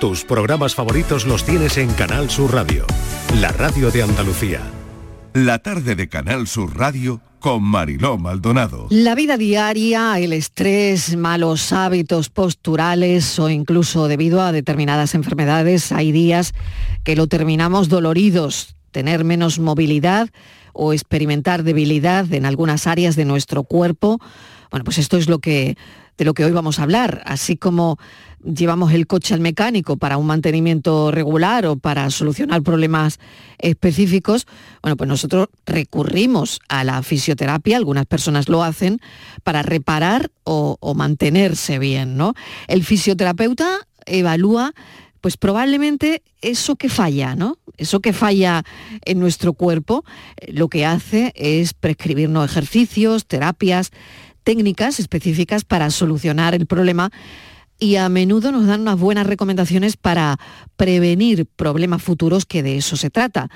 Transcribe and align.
Tus 0.00 0.22
programas 0.22 0.76
favoritos 0.76 1.26
los 1.26 1.44
tienes 1.44 1.76
en 1.76 1.92
Canal 1.92 2.30
Sur 2.30 2.54
Radio, 2.54 2.86
la 3.40 3.50
radio 3.50 3.90
de 3.90 4.04
Andalucía. 4.04 4.60
La 5.34 5.58
tarde 5.58 5.96
de 5.96 6.08
Canal 6.08 6.46
Sur 6.46 6.78
Radio 6.78 7.20
con 7.40 7.64
Mariló 7.64 8.16
Maldonado. 8.16 8.86
La 8.90 9.16
vida 9.16 9.36
diaria, 9.36 10.16
el 10.20 10.32
estrés, 10.32 11.16
malos 11.16 11.72
hábitos 11.72 12.28
posturales 12.28 13.40
o 13.40 13.50
incluso 13.50 14.06
debido 14.06 14.40
a 14.40 14.52
determinadas 14.52 15.16
enfermedades, 15.16 15.90
hay 15.90 16.12
días 16.12 16.54
que 17.02 17.16
lo 17.16 17.26
terminamos 17.26 17.88
doloridos, 17.88 18.76
tener 18.92 19.24
menos 19.24 19.58
movilidad 19.58 20.28
o 20.74 20.92
experimentar 20.92 21.64
debilidad 21.64 22.32
en 22.32 22.46
algunas 22.46 22.86
áreas 22.86 23.16
de 23.16 23.24
nuestro 23.24 23.64
cuerpo. 23.64 24.20
Bueno, 24.70 24.84
pues 24.84 24.98
esto 24.98 25.16
es 25.16 25.28
lo 25.28 25.40
que 25.40 25.76
de 26.18 26.24
lo 26.24 26.34
que 26.34 26.44
hoy 26.44 26.50
vamos 26.50 26.78
a 26.78 26.82
hablar, 26.82 27.22
así 27.24 27.56
como 27.56 27.96
llevamos 28.44 28.92
el 28.92 29.06
coche 29.06 29.34
al 29.34 29.40
mecánico 29.40 29.96
para 29.96 30.16
un 30.16 30.26
mantenimiento 30.26 31.10
regular 31.10 31.66
o 31.66 31.76
para 31.76 32.08
solucionar 32.10 32.62
problemas 32.62 33.18
específicos, 33.58 34.46
bueno, 34.82 34.96
pues 34.96 35.08
nosotros 35.08 35.48
recurrimos 35.66 36.60
a 36.68 36.84
la 36.84 37.02
fisioterapia, 37.02 37.76
algunas 37.76 38.06
personas 38.06 38.48
lo 38.48 38.62
hacen, 38.62 39.00
para 39.42 39.62
reparar 39.62 40.30
o, 40.44 40.76
mantenerse 40.94 41.78
bien, 41.78 42.16
¿no? 42.16 42.34
El 42.66 42.82
fisioterapeuta 42.82 43.86
evalúa 44.06 44.72
pues 45.20 45.36
probablemente 45.36 46.22
eso 46.40 46.76
que 46.76 46.88
falla, 46.88 47.34
¿no? 47.34 47.58
Eso 47.76 48.00
que 48.00 48.12
falla 48.12 48.64
en 49.04 49.18
nuestro 49.18 49.52
cuerpo, 49.52 50.04
eh, 50.36 50.52
lo 50.52 50.68
que 50.68 50.86
hace 50.86 51.32
es 51.34 51.74
prescribirnos 51.74 52.50
ejercicios, 52.50 53.26
terapias, 53.26 53.90
técnicas 54.44 55.00
específicas 55.00 55.64
para 55.64 55.90
solucionar 55.90 56.54
el 56.54 56.66
problema 56.66 57.10
y 57.78 57.96
a 57.96 58.08
menudo 58.08 58.52
nos 58.52 58.66
dan 58.66 58.82
unas 58.82 58.98
buenas 58.98 59.26
recomendaciones 59.26 59.96
para 59.96 60.38
prevenir 60.76 61.46
problemas 61.46 62.02
futuros 62.02 62.44
que 62.44 62.62
de 62.62 62.76
eso 62.76 62.96
se 62.96 63.10
trata. 63.10 63.50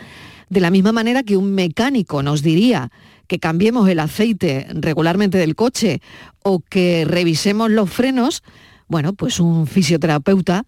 De 0.48 0.60
la 0.60 0.70
misma 0.70 0.92
manera 0.92 1.22
que 1.22 1.36
un 1.36 1.54
mecánico 1.54 2.22
nos 2.22 2.42
diría 2.42 2.90
que 3.26 3.38
cambiemos 3.38 3.88
el 3.88 3.98
aceite 3.98 4.66
regularmente 4.74 5.38
del 5.38 5.56
coche 5.56 6.00
o 6.42 6.60
que 6.60 7.04
revisemos 7.06 7.70
los 7.70 7.90
frenos, 7.90 8.42
bueno, 8.88 9.14
pues 9.14 9.40
un 9.40 9.66
fisioterapeuta 9.66 10.66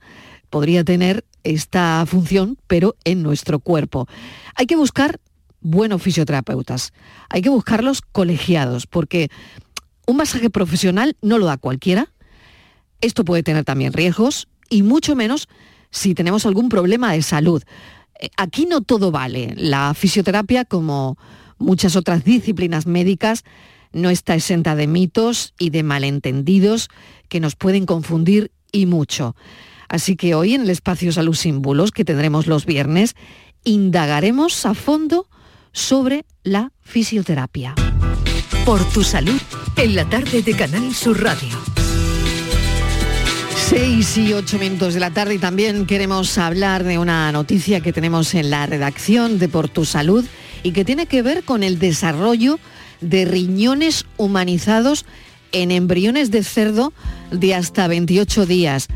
podría 0.51 0.85
tener 0.85 1.25
esta 1.43 2.05
función, 2.07 2.57
pero 2.67 2.97
en 3.05 3.23
nuestro 3.23 3.59
cuerpo. 3.59 4.09
Hay 4.55 4.67
que 4.67 4.77
buscar 4.77 5.21
buenos 5.61 6.03
fisioterapeutas, 6.03 6.93
hay 7.29 7.43
que 7.43 7.51
buscarlos 7.51 8.01
colegiados, 8.01 8.87
porque 8.87 9.31
un 10.07 10.17
masaje 10.17 10.51
profesional 10.51 11.17
no 11.23 11.39
lo 11.39 11.47
da 11.47 11.57
cualquiera, 11.57 12.14
esto 13.05 13.25
puede 13.25 13.43
tener 13.43 13.65
también 13.65 13.93
riesgos 13.93 14.49
y 14.71 14.83
mucho 14.83 15.15
menos 15.15 15.49
si 15.91 16.15
tenemos 16.15 16.47
algún 16.47 16.69
problema 16.69 17.13
de 17.13 17.23
salud. 17.23 17.63
Eh, 18.19 18.29
aquí 18.37 18.67
no 18.67 18.81
todo 18.81 19.11
vale. 19.11 19.55
La 19.57 19.95
fisioterapia, 19.95 20.65
como 20.65 21.17
muchas 21.59 21.97
otras 21.97 22.25
disciplinas 22.25 22.87
médicas, 22.87 23.45
no 23.93 24.11
está 24.11 24.35
exenta 24.35 24.75
de 24.75 24.87
mitos 24.87 25.55
y 25.59 25.71
de 25.71 25.83
malentendidos 25.83 26.89
que 27.29 27.41
nos 27.41 27.55
pueden 27.57 27.87
confundir 27.87 28.51
y 28.73 28.87
mucho. 28.87 29.37
Así 29.89 30.17
que 30.17 30.35
hoy 30.35 30.55
en 30.55 30.63
el 30.63 30.71
espacio 30.71 31.13
Salud 31.13 31.35
Símbolos 31.35 31.93
que 31.93 32.05
tendremos 32.05 32.47
los 32.47 32.67
viernes, 32.67 33.15
indagaremos 33.63 34.67
a 34.67 34.75
fondo 34.75 35.29
sobre 35.73 36.25
la 36.43 36.73
fisioterapia. 36.81 37.75
Por 38.65 38.83
tu 38.91 39.05
salud, 39.05 39.41
en 39.77 39.95
la 39.95 40.09
tarde 40.09 40.43
de 40.43 40.57
Canal 40.57 40.95
Sur 40.95 41.23
Radio. 41.23 41.74
6 43.69 44.19
y 44.19 44.33
8 44.35 44.59
minutos 44.59 44.93
de 44.93 45.01
la 45.01 45.11
tarde 45.11 45.37
y 45.37 45.39
también 45.39 45.87
queremos 45.87 46.37
hablar 46.37 46.85
de 46.85 46.99
una 46.99 47.33
noticia 47.33 47.81
que 47.81 47.95
tenemos 47.95 48.35
en 48.35 48.51
la 48.51 48.67
redacción 48.67 49.39
de 49.39 49.49
Por 49.49 49.71
Tu 49.71 49.87
Salud 49.87 50.23
y 50.63 50.73
que 50.73 50.85
tiene 50.85 51.07
que 51.07 51.23
ver 51.23 51.45
con 51.45 51.63
el 51.63 51.79
desarrollo 51.79 52.59
de 53.01 53.25
riñones 53.25 54.05
humanizados 54.19 55.07
en 55.53 55.71
embriones 55.71 56.31
de 56.31 56.45
cerdo 56.45 56.93
de 57.31 57.55
hasta 57.55 57.89
28 57.89 58.45
días. 58.45 58.89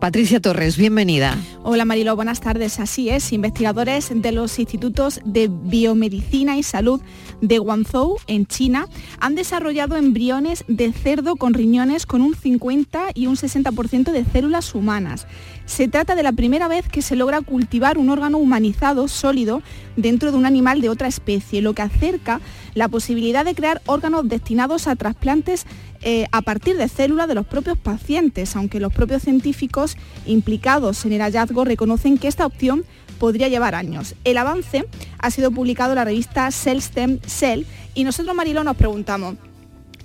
Patricia 0.00 0.40
Torres, 0.40 0.76
bienvenida. 0.76 1.36
Hola 1.62 1.86
Marilo, 1.86 2.14
buenas 2.14 2.40
tardes. 2.40 2.80
Así 2.80 3.08
es, 3.08 3.32
investigadores 3.32 4.10
de 4.14 4.30
los 4.30 4.58
institutos 4.58 5.20
de 5.24 5.48
biomedicina 5.50 6.58
y 6.58 6.62
salud 6.62 7.00
de 7.40 7.58
Guangzhou, 7.58 8.18
en 8.26 8.46
China, 8.46 8.88
han 9.20 9.34
desarrollado 9.34 9.96
embriones 9.96 10.64
de 10.68 10.92
cerdo 10.92 11.36
con 11.36 11.54
riñones 11.54 12.04
con 12.04 12.20
un 12.20 12.34
50 12.34 13.06
y 13.14 13.26
un 13.26 13.36
60% 13.36 14.12
de 14.12 14.24
células 14.24 14.74
humanas. 14.74 15.26
Se 15.66 15.88
trata 15.88 16.14
de 16.14 16.22
la 16.22 16.30
primera 16.32 16.68
vez 16.68 16.88
que 16.88 17.02
se 17.02 17.16
logra 17.16 17.40
cultivar 17.40 17.98
un 17.98 18.08
órgano 18.08 18.38
humanizado 18.38 19.08
sólido 19.08 19.62
dentro 19.96 20.30
de 20.30 20.38
un 20.38 20.46
animal 20.46 20.80
de 20.80 20.88
otra 20.88 21.08
especie, 21.08 21.60
lo 21.60 21.74
que 21.74 21.82
acerca 21.82 22.40
la 22.74 22.86
posibilidad 22.88 23.44
de 23.44 23.54
crear 23.54 23.82
órganos 23.84 24.28
destinados 24.28 24.86
a 24.86 24.94
trasplantes 24.94 25.66
eh, 26.02 26.26
a 26.30 26.42
partir 26.42 26.76
de 26.76 26.88
células 26.88 27.26
de 27.26 27.34
los 27.34 27.46
propios 27.46 27.76
pacientes, 27.76 28.54
aunque 28.54 28.78
los 28.78 28.92
propios 28.92 29.22
científicos 29.22 29.96
implicados 30.24 31.04
en 31.04 31.12
el 31.14 31.20
hallazgo 31.20 31.64
reconocen 31.64 32.16
que 32.16 32.28
esta 32.28 32.46
opción 32.46 32.84
podría 33.18 33.48
llevar 33.48 33.74
años. 33.74 34.14
El 34.22 34.38
avance 34.38 34.86
ha 35.18 35.30
sido 35.32 35.50
publicado 35.50 35.92
en 35.92 35.96
la 35.96 36.04
revista 36.04 36.48
Cell 36.52 36.78
Stem 36.78 37.18
Cell 37.26 37.64
y 37.94 38.04
nosotros, 38.04 38.36
Marilo, 38.36 38.62
nos 38.62 38.76
preguntamos, 38.76 39.34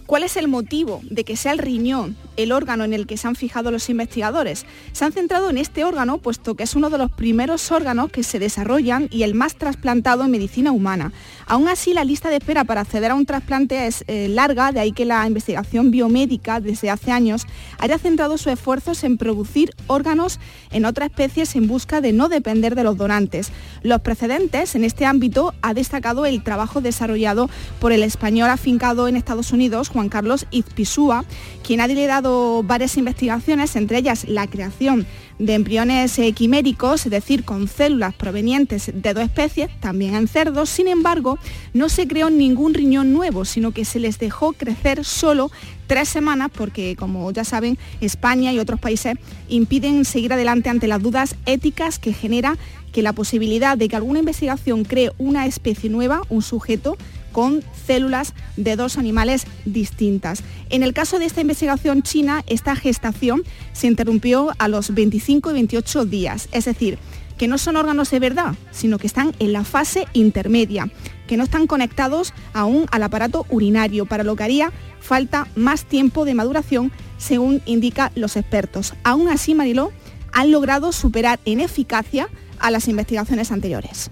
¿cuál 0.07 0.23
es 0.23 0.37
el 0.37 0.47
motivo 0.47 1.01
de 1.03 1.23
que 1.23 1.35
sea 1.35 1.51
el 1.51 1.59
riñón 1.59 2.17
el 2.37 2.51
órgano 2.51 2.83
en 2.83 2.93
el 2.93 3.07
que 3.07 3.17
se 3.17 3.27
han 3.27 3.35
fijado 3.35 3.71
los 3.71 3.89
investigadores. 3.89 4.65
Se 4.91 5.05
han 5.05 5.11
centrado 5.11 5.49
en 5.49 5.57
este 5.57 5.83
órgano 5.83 6.17
puesto 6.17 6.55
que 6.55 6.63
es 6.63 6.75
uno 6.75 6.89
de 6.89 6.97
los 6.97 7.11
primeros 7.11 7.71
órganos 7.71 8.11
que 8.11 8.23
se 8.23 8.39
desarrollan 8.39 9.07
y 9.11 9.23
el 9.23 9.35
más 9.35 9.55
trasplantado 9.55 10.23
en 10.23 10.31
medicina 10.31 10.71
humana. 10.71 11.11
Aún 11.47 11.67
así, 11.67 11.93
la 11.93 12.05
lista 12.05 12.29
de 12.29 12.37
espera 12.37 12.63
para 12.63 12.81
acceder 12.81 13.11
a 13.11 13.15
un 13.15 13.25
trasplante 13.25 13.87
es 13.87 14.03
eh, 14.07 14.27
larga, 14.29 14.71
de 14.71 14.79
ahí 14.79 14.91
que 14.91 15.05
la 15.05 15.25
investigación 15.27 15.91
biomédica 15.91 16.59
desde 16.59 16.89
hace 16.89 17.11
años 17.11 17.45
haya 17.79 17.97
centrado 17.97 18.37
sus 18.37 18.53
esfuerzos 18.53 19.03
en 19.03 19.17
producir 19.17 19.71
órganos 19.87 20.39
en 20.71 20.85
otras 20.85 21.09
especies 21.09 21.55
en 21.55 21.67
busca 21.67 22.01
de 22.01 22.13
no 22.13 22.29
depender 22.29 22.75
de 22.75 22.83
los 22.83 22.97
donantes. 22.97 23.51
Los 23.83 24.01
precedentes 24.01 24.75
en 24.75 24.83
este 24.83 25.05
ámbito 25.05 25.53
ha 25.61 25.73
destacado 25.73 26.25
el 26.25 26.43
trabajo 26.43 26.81
desarrollado 26.81 27.49
por 27.79 27.91
el 27.91 28.03
español 28.03 28.49
afincado 28.49 29.07
en 29.07 29.15
Estados 29.15 29.51
Unidos, 29.51 29.89
Juan 29.89 30.09
Carlos 30.09 30.45
Izpisúa, 30.51 31.25
quien 31.63 31.81
ha 31.81 31.87
liderado 31.87 32.30
varias 32.63 32.97
investigaciones, 32.97 33.75
entre 33.75 33.97
ellas 33.97 34.25
la 34.27 34.47
creación 34.47 35.05
de 35.39 35.55
embriones 35.55 36.19
quiméricos, 36.35 37.05
es 37.05 37.11
decir, 37.11 37.43
con 37.43 37.67
células 37.67 38.13
provenientes 38.13 38.91
de 38.93 39.13
dos 39.13 39.23
especies, 39.23 39.69
también 39.79 40.15
en 40.15 40.27
cerdos. 40.27 40.69
Sin 40.69 40.87
embargo, 40.87 41.39
no 41.73 41.89
se 41.89 42.07
creó 42.07 42.29
ningún 42.29 42.73
riñón 42.73 43.11
nuevo, 43.11 43.45
sino 43.45 43.71
que 43.71 43.85
se 43.85 43.99
les 43.99 44.19
dejó 44.19 44.53
crecer 44.53 45.03
solo 45.03 45.51
tres 45.87 46.09
semanas 46.09 46.51
porque, 46.55 46.95
como 46.95 47.29
ya 47.31 47.43
saben, 47.43 47.77
España 48.01 48.53
y 48.53 48.59
otros 48.59 48.79
países 48.79 49.15
impiden 49.49 50.05
seguir 50.05 50.31
adelante 50.31 50.69
ante 50.69 50.87
las 50.87 51.01
dudas 51.01 51.35
éticas 51.45 51.99
que 51.99 52.13
genera 52.13 52.57
que 52.91 53.01
la 53.01 53.13
posibilidad 53.13 53.77
de 53.77 53.87
que 53.87 53.95
alguna 53.95 54.19
investigación 54.19 54.83
cree 54.83 55.11
una 55.17 55.45
especie 55.45 55.89
nueva, 55.89 56.21
un 56.29 56.41
sujeto, 56.41 56.97
con 57.31 57.63
células 57.85 58.33
de 58.57 58.75
dos 58.75 58.97
animales 58.97 59.45
distintas. 59.65 60.43
En 60.69 60.83
el 60.83 60.93
caso 60.93 61.17
de 61.17 61.25
esta 61.25 61.41
investigación 61.41 62.01
china, 62.01 62.43
esta 62.47 62.75
gestación 62.75 63.43
se 63.73 63.87
interrumpió 63.87 64.51
a 64.57 64.67
los 64.67 64.93
25 64.93 65.51
y 65.51 65.53
28 65.53 66.05
días, 66.05 66.49
es 66.51 66.65
decir, 66.65 66.97
que 67.37 67.47
no 67.47 67.57
son 67.57 67.75
órganos 67.75 68.11
de 68.11 68.19
verdad, 68.19 68.53
sino 68.71 68.99
que 68.99 69.07
están 69.07 69.33
en 69.39 69.53
la 69.53 69.63
fase 69.63 70.05
intermedia, 70.13 70.91
que 71.27 71.37
no 71.37 71.43
están 71.43 71.65
conectados 71.65 72.33
aún 72.53 72.85
al 72.91 73.01
aparato 73.01 73.47
urinario, 73.49 74.05
para 74.05 74.23
lo 74.23 74.35
que 74.35 74.43
haría 74.43 74.71
falta 74.99 75.47
más 75.55 75.85
tiempo 75.85 76.23
de 76.25 76.35
maduración, 76.35 76.91
según 77.17 77.61
indican 77.65 78.11
los 78.15 78.37
expertos. 78.37 78.93
Aún 79.03 79.27
así, 79.27 79.55
Mariló, 79.55 79.91
han 80.33 80.51
logrado 80.51 80.91
superar 80.91 81.39
en 81.45 81.61
eficacia 81.61 82.29
a 82.61 82.71
las 82.71 82.87
investigaciones 82.87 83.51
anteriores. 83.51 84.11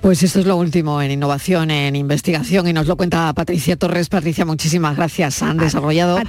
Pues 0.00 0.22
esto 0.22 0.40
es 0.40 0.46
lo 0.46 0.56
último 0.56 1.00
en 1.00 1.10
innovación, 1.10 1.70
en 1.70 1.96
investigación, 1.96 2.68
y 2.68 2.74
nos 2.74 2.86
lo 2.86 2.96
cuenta 2.96 3.32
Patricia 3.32 3.76
Torres. 3.76 4.10
Patricia, 4.10 4.44
muchísimas 4.44 4.96
gracias. 4.96 5.42
Han 5.42 5.56
desarrollado 5.56 6.20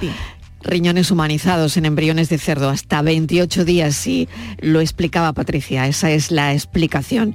riñones 0.62 1.10
humanizados 1.10 1.76
en 1.76 1.84
embriones 1.84 2.28
de 2.28 2.38
cerdo 2.38 2.70
hasta 2.70 3.02
28 3.02 3.64
días 3.64 4.06
y 4.06 4.28
lo 4.60 4.80
explicaba 4.80 5.32
Patricia, 5.32 5.86
esa 5.86 6.10
es 6.10 6.30
la 6.30 6.54
explicación. 6.54 7.34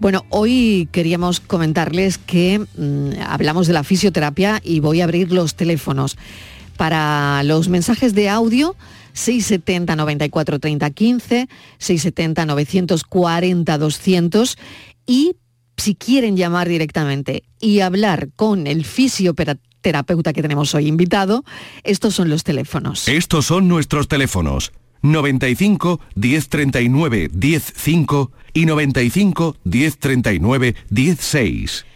Bueno, 0.00 0.24
hoy 0.30 0.88
queríamos 0.92 1.40
comentarles 1.40 2.18
que 2.18 2.60
mm, 2.60 3.20
hablamos 3.26 3.66
de 3.66 3.72
la 3.72 3.84
fisioterapia 3.84 4.60
y 4.62 4.80
voy 4.80 5.00
a 5.00 5.04
abrir 5.04 5.32
los 5.32 5.54
teléfonos 5.56 6.16
para 6.78 7.42
los 7.42 7.68
mensajes 7.68 8.14
de 8.14 8.30
audio 8.30 8.76
670 9.12 9.96
94 9.96 10.60
30 10.60 10.90
15, 10.90 11.48
670 11.78 12.46
940 12.46 13.78
200 13.78 14.58
y 15.06 15.36
si 15.76 15.94
quieren 15.96 16.36
llamar 16.36 16.68
directamente 16.68 17.42
y 17.60 17.80
hablar 17.80 18.28
con 18.36 18.66
el 18.66 18.84
fisioterapeuta 18.84 20.32
que 20.32 20.42
tenemos 20.42 20.74
hoy 20.74 20.86
invitado, 20.86 21.44
estos 21.82 22.14
son 22.14 22.30
los 22.30 22.44
teléfonos. 22.44 23.08
Estos 23.08 23.46
son 23.46 23.68
nuestros 23.68 24.08
teléfonos. 24.08 24.72
95 25.02 26.00
1039 26.14 27.30
105 27.32 28.32
y 28.54 28.66
95 28.66 29.56
1039 29.64 30.74
16. 30.90 31.86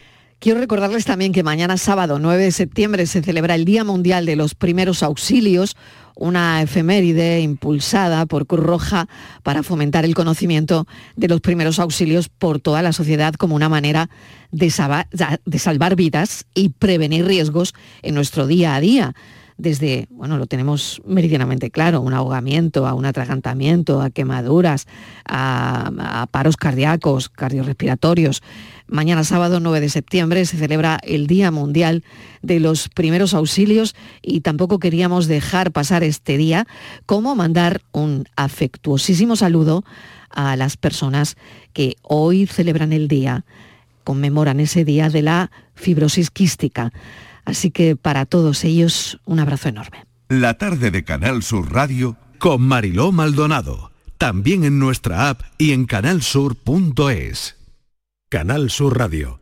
Quiero 0.43 0.59
recordarles 0.59 1.05
también 1.05 1.31
que 1.31 1.45
mañana 1.45 1.77
sábado 1.77 2.19
9 2.19 2.43
de 2.43 2.51
septiembre 2.51 3.07
se 3.07 3.23
celebra 3.23 3.55
el 3.55 3.65
Día 3.65 3.85
Mundial 3.85 4.27
de 4.27 4.35
los 4.35 4.57
Primeros 4.57 5.05
Auxilios, 5.05 5.77
una 6.17 6.61
efeméride 6.61 7.41
impulsada 7.43 8.27
por 8.27 8.49
Cruz 8.49 8.65
Roja 8.65 9.07
para 9.45 9.63
fomentar 9.63 10.05
el 10.05 10.17
conocimiento 10.17 10.89
de 11.15 11.29
los 11.29 11.41
primeros 11.41 11.79
auxilios 11.79 12.29
por 12.29 12.59
toda 12.59 12.83
la 12.83 12.93
sociedad 12.93 13.35
como 13.35 13.55
una 13.55 13.69
manera 13.69 14.11
de, 14.51 14.69
salvar 14.71 15.95
vidas 15.95 16.45
y 16.55 16.71
prevenir 16.71 17.25
riesgos 17.25 17.73
en 18.03 18.17
nuestro 18.17 18.49
día 18.49 18.75
a 18.75 18.81
día 18.81 19.15
desde, 19.63 20.09
bueno, 20.11 20.39
lo 20.39 20.47
tenemos 20.47 21.01
meridianamente 21.07 21.71
claro, 21.71 22.01
un 22.01 22.15
ahogamiento, 22.15 22.85
a 22.89 22.95
un 22.95 23.05
atragantamiento, 23.07 24.03
a 24.03 24.11
quemaduras, 24.11 24.89
a, 25.25 26.27
paros 26.33 26.57
cardíacos, 26.57 27.29
cardiorrespiratorios. 27.29 28.43
Mañana 28.89 29.23
sábado 29.23 29.61
9 29.61 29.81
de 29.81 29.89
septiembre 29.89 30.45
se 30.47 30.57
celebra 30.57 30.99
el 31.05 31.29
Día 31.29 31.53
Mundial 31.53 32.03
de 32.43 32.59
los 32.59 32.89
Primeros 32.89 33.35
Auxilios 33.35 33.95
y 34.21 34.41
tampoco 34.41 34.81
queríamos 34.81 35.29
dejar 35.29 35.71
pasar 35.71 36.03
este 36.03 36.37
día 36.37 36.67
como 37.07 37.37
mandar 37.37 37.83
un 37.93 38.25
afectuosísimo 38.35 39.37
saludo 39.37 39.85
a 40.29 40.57
las 40.57 40.77
personas 40.77 41.37
que 41.73 41.95
hoy 42.03 42.49
celebran 42.49 42.93
el 42.93 43.07
día, 43.07 43.45
conmemoran 44.03 44.59
ese 44.59 44.85
día 44.85 45.09
de 45.09 45.23
la 45.23 45.53
fibrosis 45.77 46.33
quística. 46.33 46.93
Así 47.45 47.71
que 47.71 47.97
para 47.97 48.27
todos 48.27 48.65
ellos 48.65 49.21
un 49.25 49.41
abrazo 49.41 49.69
enorme. 49.69 50.05
La 50.29 50.55
tarde 50.55 50.91
de 50.91 51.05
Canal 51.05 51.43
Sur 51.43 51.73
Radio 51.73 52.17
con 52.39 52.63
Mariló 52.63 53.13
Maldonado. 53.13 53.93
También 54.19 54.65
en 54.65 54.79
nuestra 54.79 55.29
app 55.29 55.43
y 55.59 55.73
en 55.73 55.85
canalsur.es. 55.85 57.57
Canal 58.31 58.71
Sur 58.71 58.99
Radio. 58.99 59.42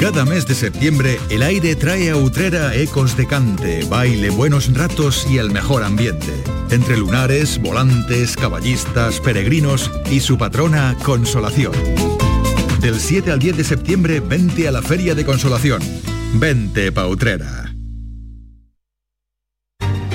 Cada 0.00 0.24
mes 0.24 0.46
de 0.46 0.54
septiembre 0.54 1.18
el 1.28 1.42
aire 1.42 1.74
trae 1.74 2.10
a 2.10 2.16
Utrera 2.16 2.72
ecos 2.76 3.16
de 3.16 3.26
cante, 3.26 3.84
baile, 3.86 4.30
buenos 4.30 4.72
ratos 4.72 5.26
y 5.28 5.38
el 5.38 5.50
mejor 5.50 5.82
ambiente. 5.82 6.32
Entre 6.70 6.96
lunares, 6.96 7.58
volantes, 7.60 8.36
caballistas, 8.36 9.18
peregrinos 9.18 9.90
y 10.08 10.20
su 10.20 10.38
patrona 10.38 10.96
Consolación. 11.02 11.72
Del 12.80 13.00
7 13.00 13.32
al 13.32 13.40
10 13.40 13.56
de 13.56 13.64
septiembre 13.64 14.20
vente 14.20 14.68
a 14.68 14.72
la 14.72 14.82
Feria 14.82 15.16
de 15.16 15.24
Consolación. 15.24 15.82
Vente 16.34 16.92
pa 16.92 17.08
Utrera. 17.08 17.67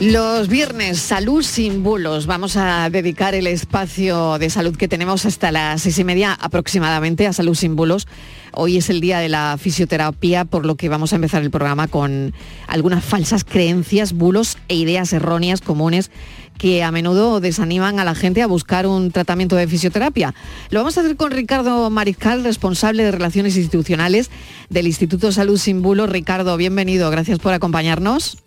Los 0.00 0.46
viernes, 0.46 1.00
salud 1.00 1.42
sin 1.42 1.82
bulos. 1.82 2.26
Vamos 2.26 2.56
a 2.56 2.88
dedicar 2.88 3.34
el 3.34 3.48
espacio 3.48 4.38
de 4.38 4.48
salud 4.48 4.76
que 4.76 4.86
tenemos 4.86 5.26
hasta 5.26 5.50
las 5.50 5.82
seis 5.82 5.98
y 5.98 6.04
media 6.04 6.34
aproximadamente 6.34 7.26
a 7.26 7.32
salud 7.32 7.56
sin 7.56 7.74
bulos. 7.74 8.06
Hoy 8.52 8.76
es 8.76 8.90
el 8.90 9.00
día 9.00 9.18
de 9.18 9.28
la 9.28 9.56
fisioterapia, 9.58 10.44
por 10.44 10.64
lo 10.66 10.76
que 10.76 10.88
vamos 10.88 11.12
a 11.12 11.16
empezar 11.16 11.42
el 11.42 11.50
programa 11.50 11.88
con 11.88 12.32
algunas 12.68 13.04
falsas 13.04 13.42
creencias, 13.42 14.12
bulos 14.12 14.56
e 14.68 14.76
ideas 14.76 15.12
erróneas 15.12 15.60
comunes 15.60 16.12
que 16.58 16.84
a 16.84 16.92
menudo 16.92 17.40
desaniman 17.40 17.98
a 17.98 18.04
la 18.04 18.14
gente 18.14 18.40
a 18.40 18.46
buscar 18.46 18.86
un 18.86 19.10
tratamiento 19.10 19.56
de 19.56 19.66
fisioterapia. 19.66 20.32
Lo 20.70 20.78
vamos 20.78 20.96
a 20.96 21.00
hacer 21.00 21.16
con 21.16 21.32
Ricardo 21.32 21.90
Mariscal, 21.90 22.44
responsable 22.44 23.02
de 23.02 23.10
Relaciones 23.10 23.56
Institucionales 23.56 24.30
del 24.70 24.86
Instituto 24.86 25.32
Salud 25.32 25.58
Sin 25.58 25.82
Bulos. 25.82 26.08
Ricardo, 26.08 26.56
bienvenido, 26.56 27.10
gracias 27.10 27.40
por 27.40 27.52
acompañarnos. 27.52 28.38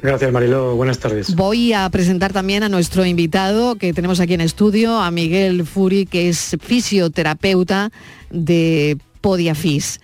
Gracias 0.00 0.32
Marilo, 0.32 0.74
buenas 0.76 0.98
tardes. 0.98 1.34
Voy 1.34 1.72
a 1.72 1.88
presentar 1.90 2.32
también 2.32 2.62
a 2.62 2.68
nuestro 2.68 3.04
invitado 3.04 3.76
que 3.76 3.92
tenemos 3.92 4.20
aquí 4.20 4.34
en 4.34 4.40
estudio, 4.40 4.98
a 4.98 5.10
Miguel 5.10 5.66
Furi, 5.66 6.06
que 6.06 6.28
es 6.28 6.56
fisioterapeuta 6.60 7.90
de 8.30 8.96
Podiafis. 9.20 10.00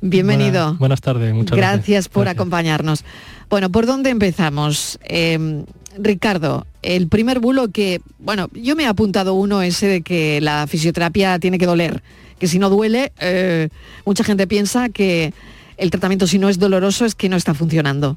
Bienvenido. 0.00 0.76
buenas 0.78 1.00
tardes, 1.00 1.34
muchas 1.34 1.56
gracias. 1.56 1.76
Gracias 1.76 2.08
por 2.08 2.28
acompañarnos. 2.28 3.04
Bueno, 3.48 3.70
¿por 3.70 3.86
dónde 3.86 4.10
empezamos? 4.10 4.98
Em, 5.04 5.64
Ricardo, 5.98 6.66
el 6.82 7.08
primer 7.08 7.40
bulo 7.40 7.68
que, 7.68 8.00
bueno, 8.18 8.48
yo 8.52 8.76
me 8.76 8.84
he 8.84 8.86
apuntado 8.86 9.34
uno 9.34 9.62
ese 9.62 9.86
de 9.86 10.02
que 10.02 10.40
la 10.40 10.66
fisioterapia 10.66 11.38
tiene 11.38 11.58
que 11.58 11.66
doler, 11.66 12.02
que 12.38 12.46
si 12.46 12.58
no 12.58 12.70
duele, 12.70 13.12
eh, 13.20 13.68
mucha 14.04 14.24
gente 14.24 14.46
piensa 14.46 14.88
que 14.88 15.32
el 15.76 15.90
tratamiento 15.90 16.26
si 16.26 16.38
no 16.38 16.48
es 16.48 16.58
doloroso 16.58 17.04
es 17.04 17.14
que 17.14 17.28
no 17.28 17.36
está 17.36 17.54
funcionando. 17.54 18.16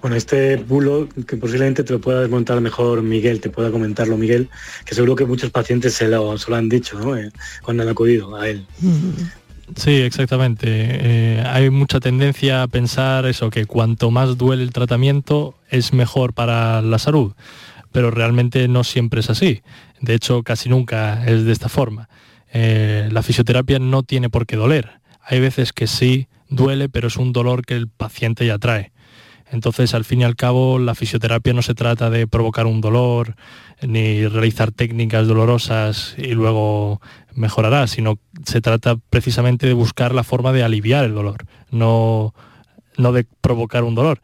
Bueno, 0.00 0.14
este 0.14 0.56
bulo 0.56 1.08
que 1.26 1.36
posiblemente 1.36 1.82
te 1.82 1.92
lo 1.92 2.00
pueda 2.00 2.20
desmontar 2.20 2.60
mejor 2.60 3.02
Miguel, 3.02 3.40
te 3.40 3.50
pueda 3.50 3.70
comentarlo 3.70 4.16
Miguel, 4.16 4.48
que 4.84 4.94
seguro 4.94 5.16
que 5.16 5.24
muchos 5.24 5.50
pacientes 5.50 5.94
se 5.94 6.08
lo, 6.08 6.36
han 6.54 6.68
dicho 6.68 6.98
¿no? 7.00 7.16
Eh, 7.16 7.30
cuando 7.62 7.82
han 7.82 7.88
acudido 7.88 8.36
a 8.36 8.48
él. 8.48 8.64
Sí, 9.76 9.96
exactamente. 9.96 10.66
Eh, 10.68 11.42
hay 11.44 11.70
mucha 11.70 12.00
tendencia 12.00 12.62
a 12.62 12.68
pensar 12.68 13.26
eso, 13.26 13.50
que 13.50 13.66
cuanto 13.66 14.10
más 14.10 14.38
duele 14.38 14.62
el 14.62 14.72
tratamiento 14.72 15.56
es 15.68 15.92
mejor 15.92 16.32
para 16.32 16.80
la 16.80 16.98
salud, 16.98 17.34
pero 17.92 18.10
realmente 18.10 18.66
no 18.68 18.84
siempre 18.84 19.20
es 19.20 19.30
así. 19.30 19.62
De 20.00 20.14
hecho, 20.14 20.42
casi 20.42 20.68
nunca 20.68 21.24
es 21.26 21.44
de 21.44 21.52
esta 21.52 21.68
forma. 21.68 22.08
Eh, 22.52 23.08
la 23.10 23.22
fisioterapia 23.22 23.78
no 23.78 24.02
tiene 24.02 24.30
por 24.30 24.46
qué 24.46 24.56
doler. 24.56 25.00
Hay 25.22 25.40
veces 25.40 25.72
que 25.72 25.86
sí 25.86 26.28
duele, 26.48 26.88
pero 26.88 27.08
es 27.08 27.16
un 27.16 27.32
dolor 27.32 27.66
que 27.66 27.74
el 27.74 27.88
paciente 27.88 28.46
ya 28.46 28.58
trae. 28.58 28.92
Entonces, 29.50 29.94
al 29.94 30.04
fin 30.04 30.20
y 30.20 30.24
al 30.24 30.36
cabo, 30.36 30.78
la 30.78 30.94
fisioterapia 30.94 31.52
no 31.52 31.62
se 31.62 31.74
trata 31.74 32.10
de 32.10 32.26
provocar 32.26 32.66
un 32.66 32.80
dolor 32.80 33.34
ni 33.82 34.26
realizar 34.26 34.72
técnicas 34.72 35.26
dolorosas 35.26 36.14
y 36.18 36.32
luego 36.32 37.00
mejorará, 37.34 37.86
sino 37.86 38.18
se 38.44 38.60
trata 38.60 38.96
precisamente 39.10 39.66
de 39.66 39.72
buscar 39.72 40.14
la 40.14 40.24
forma 40.24 40.52
de 40.52 40.64
aliviar 40.64 41.04
el 41.04 41.14
dolor, 41.14 41.46
no, 41.70 42.34
no 42.96 43.12
de 43.12 43.26
provocar 43.40 43.84
un 43.84 43.94
dolor, 43.94 44.20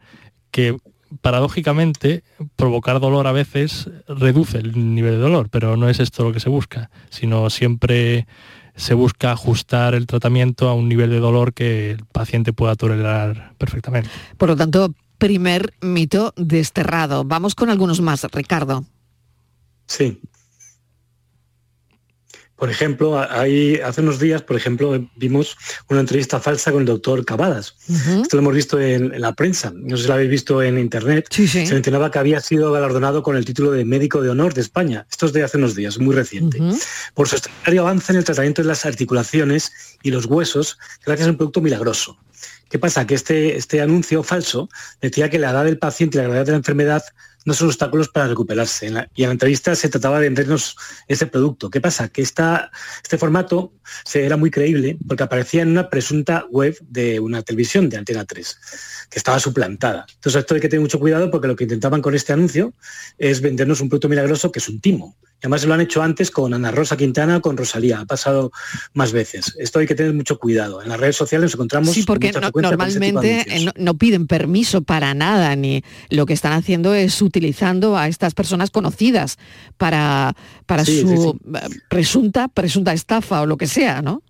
que 0.51 0.77
paradójicamente 1.21 2.23
provocar 2.55 2.99
dolor 2.99 3.27
a 3.27 3.31
veces 3.31 3.89
reduce 4.07 4.57
el 4.57 4.93
nivel 4.95 5.11
de 5.11 5.19
dolor, 5.19 5.49
pero 5.49 5.77
no 5.77 5.89
es 5.89 5.99
esto 5.99 6.23
lo 6.23 6.33
que 6.33 6.39
se 6.39 6.49
busca, 6.49 6.89
sino 7.09 7.49
siempre 7.49 8.27
se 8.75 8.93
busca 8.93 9.31
ajustar 9.31 9.95
el 9.95 10.05
tratamiento 10.05 10.67
a 10.67 10.73
un 10.73 10.89
nivel 10.89 11.09
de 11.09 11.19
dolor 11.19 11.53
que 11.53 11.91
el 11.91 12.05
paciente 12.05 12.51
pueda 12.51 12.75
tolerar 12.75 13.53
perfectamente. 13.57 14.09
Por 14.37 14.49
lo 14.49 14.55
tanto, 14.57 14.93
primer 15.17 15.73
mito 15.81 16.33
desterrado. 16.37 17.23
Vamos 17.23 17.55
con 17.55 17.69
algunos 17.69 18.01
más, 18.01 18.23
Ricardo. 18.31 18.85
Sí, 19.87 20.19
por 22.55 22.69
ejemplo, 22.69 23.19
hay, 23.19 23.75
hace 23.81 23.99
unos 23.99 24.17
días, 24.17 24.41
por 24.41 24.55
ejemplo, 24.55 25.09
vimos 25.17 25.57
una 25.89 25.99
entrevista 25.99 26.39
falsa 26.39 26.71
con 26.71 26.81
el 26.81 26.85
doctor 26.85 27.25
Cavadas. 27.25 27.75
Esto 27.89 28.37
lo 28.37 28.43
hemos 28.43 28.55
visto 28.55 28.79
en, 28.79 29.19
la 29.19 29.33
prensa, 29.33 29.73
no 29.75 29.97
sé 29.97 30.03
si 30.03 30.07
lo 30.07 30.13
habéis 30.13 30.29
visto 30.29 30.63
en 30.63 30.79
internet. 30.79 31.27
Se 31.29 31.73
mencionaba 31.73 32.11
que 32.11 32.19
había 32.19 32.39
sido 32.39 32.71
galardonado 32.71 33.23
con 33.23 33.35
el 33.35 33.43
título 33.43 33.71
de 33.71 33.83
médico 33.83 34.21
de 34.21 34.29
honor 34.29 34.53
de 34.53 34.61
España. 34.61 35.05
Esto 35.11 35.25
es 35.25 35.33
de 35.33 35.43
hace 35.43 35.57
unos 35.57 35.75
días, 35.75 35.99
muy 35.99 36.15
reciente. 36.15 36.59
Por 37.13 37.27
su 37.27 37.35
extraordinario 37.35 37.81
avance 37.81 38.13
en 38.13 38.19
el 38.19 38.23
tratamiento 38.23 38.61
de 38.61 38.69
las 38.69 38.85
articulaciones 38.85 39.73
y 40.01 40.11
los 40.11 40.25
huesos, 40.25 40.79
gracias 41.05 41.27
a 41.27 41.31
un 41.31 41.37
producto 41.37 41.59
milagroso. 41.59 42.17
¿Qué 42.69 42.79
pasa? 42.79 43.05
Que 43.07 43.15
este, 43.15 43.57
este 43.57 43.81
anuncio 43.81 44.23
falso 44.23 44.69
decía 45.01 45.29
que 45.29 45.39
la 45.39 45.51
edad 45.51 45.65
del 45.65 45.77
paciente 45.77 46.17
y 46.17 46.19
la 46.19 46.23
gravedad 46.25 46.45
de 46.45 46.51
la 46.51 46.57
enfermedad 46.57 47.03
no 47.45 47.53
son 47.53 47.67
obstáculos 47.67 48.09
para 48.09 48.27
recuperarse. 48.27 48.87
y 49.15 49.23
en 49.23 49.29
la 49.29 49.31
entrevista 49.31 49.75
se 49.75 49.89
trataba 49.89 50.19
de 50.19 50.25
vendernos 50.25 50.75
ese 51.07 51.27
producto. 51.27 51.69
¿Qué 51.69 51.79
pasa? 51.79 52.09
Que 52.09 52.21
esta, 52.21 52.71
este 53.03 53.17
formato 53.17 53.73
se, 54.03 54.25
era 54.25 54.35
muy 54.35 54.51
creíble 54.51 54.97
porque 55.07 55.23
aparecía 55.23 55.61
en 55.61 55.69
una 55.69 55.89
presunta 55.89 56.45
web 56.49 56.77
de 56.81 57.19
una 57.19 57.43
televisión 57.43 57.89
de 57.89 57.97
Antena 57.97 58.25
3, 58.25 58.57
que 59.09 59.19
estaba 59.19 59.39
suplantada. 59.39 60.05
Entonces 60.15 60.39
esto 60.39 60.55
hay 60.55 60.61
que 60.61 60.69
tener 60.69 60.81
mucho 60.81 60.99
cuidado 60.99 61.29
porque 61.29 61.47
lo 61.47 61.55
que 61.55 61.63
intentaban 61.63 62.01
con 62.01 62.15
este 62.15 62.33
anuncio 62.33 62.73
es 63.17 63.41
vendernos 63.41 63.79
un 63.81 63.89
producto 63.89 64.09
milagroso 64.09 64.51
que 64.51 64.59
es 64.59 64.67
un 64.67 64.81
timo. 64.81 65.15
Y 65.35 65.45
además 65.45 65.65
lo 65.65 65.73
han 65.73 65.81
hecho 65.81 66.01
antes 66.01 66.31
con 66.31 66.53
Ana 66.53 66.71
Rosa 66.71 66.95
Quintana, 66.95 67.41
con 67.41 67.57
Rosalía, 67.57 67.99
ha 67.99 68.05
pasado 68.05 68.51
más 68.93 69.11
veces. 69.11 69.55
Esto 69.59 69.79
hay 69.79 69.85
que 69.85 69.93
tener 69.93 70.13
mucho 70.13 70.39
cuidado. 70.39 70.81
En 70.81 70.89
las 70.89 70.99
redes 70.99 71.17
sociales 71.17 71.43
nos 71.43 71.53
encontramos... 71.55 71.93
Sí, 71.93 72.03
porque 72.03 72.31
normalmente 72.31 73.73
no, 73.75 73.97
piden 73.97 74.27
permiso 74.27 74.81
para 74.81 75.13
nada, 75.13 75.55
ni 75.55 75.83
lo 76.09 76.25
que 76.25 76.33
están 76.33 76.53
haciendo 76.53 76.93
es 76.93 77.13
utilizando 77.35 77.97
a 77.97 78.07
estas 78.07 78.33
personas 78.33 78.71
conocidas 78.71 79.37
para, 79.77 80.33
para 80.65 80.85
su 80.85 81.37
presunta, 81.89 82.47
presunta 82.47 82.93
estafa 82.93 83.41
o 83.41 83.45
lo 83.45 83.57
que 83.57 83.67
sea, 83.67 84.01
¿no? 84.01 84.23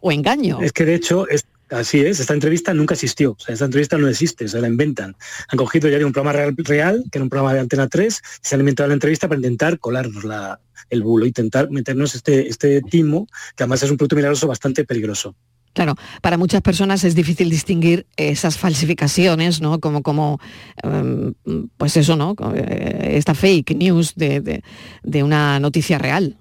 O 0.00 0.12
engaño. 0.12 0.60
Es 0.60 0.72
que 0.72 0.84
de 0.84 0.94
hecho... 0.94 1.26
Así 1.70 2.00
es, 2.00 2.20
esta 2.20 2.34
entrevista 2.34 2.74
nunca 2.74 2.92
existió, 2.92 3.32
o 3.32 3.38
sea, 3.38 3.54
esta 3.54 3.64
entrevista 3.64 3.96
no 3.96 4.06
existe, 4.06 4.46
se 4.46 4.60
la 4.60 4.68
inventan. 4.68 5.16
Han 5.48 5.56
cogido 5.56 5.88
ya 5.88 5.98
de 5.98 6.04
un 6.04 6.12
programa 6.12 6.34
real, 6.34 6.54
real, 6.58 7.02
que 7.10 7.18
era 7.18 7.24
un 7.24 7.30
programa 7.30 7.54
de 7.54 7.60
Antena 7.60 7.88
3, 7.88 8.22
y 8.22 8.46
se 8.46 8.54
han 8.54 8.60
inventado 8.60 8.88
la 8.88 8.94
entrevista 8.94 9.28
para 9.28 9.38
intentar 9.38 9.78
colarnos 9.78 10.24
la, 10.24 10.60
el 10.90 11.02
bulo, 11.02 11.24
intentar 11.24 11.70
meternos 11.70 12.14
este, 12.14 12.48
este 12.48 12.82
timo, 12.82 13.26
que 13.56 13.64
además 13.64 13.82
es 13.82 13.90
un 13.90 13.96
producto 13.96 14.14
milagroso 14.14 14.46
bastante 14.46 14.84
peligroso. 14.84 15.34
Claro, 15.74 15.96
para 16.22 16.38
muchas 16.38 16.62
personas 16.62 17.04
es 17.04 17.14
difícil 17.14 17.50
distinguir 17.50 18.06
esas 18.16 18.56
falsificaciones, 18.56 19.60
¿no? 19.60 19.80
Como, 19.80 20.02
como 20.02 20.40
em, 20.82 21.34
pues 21.76 21.96
eso, 21.96 22.16
¿no? 22.16 22.34
Eh, 22.54 23.12
esta 23.16 23.34
fake 23.34 23.76
news 23.76 24.14
de, 24.14 24.62
de 25.02 25.22
una 25.22 25.60
noticia 25.60 25.98
real 25.98 26.38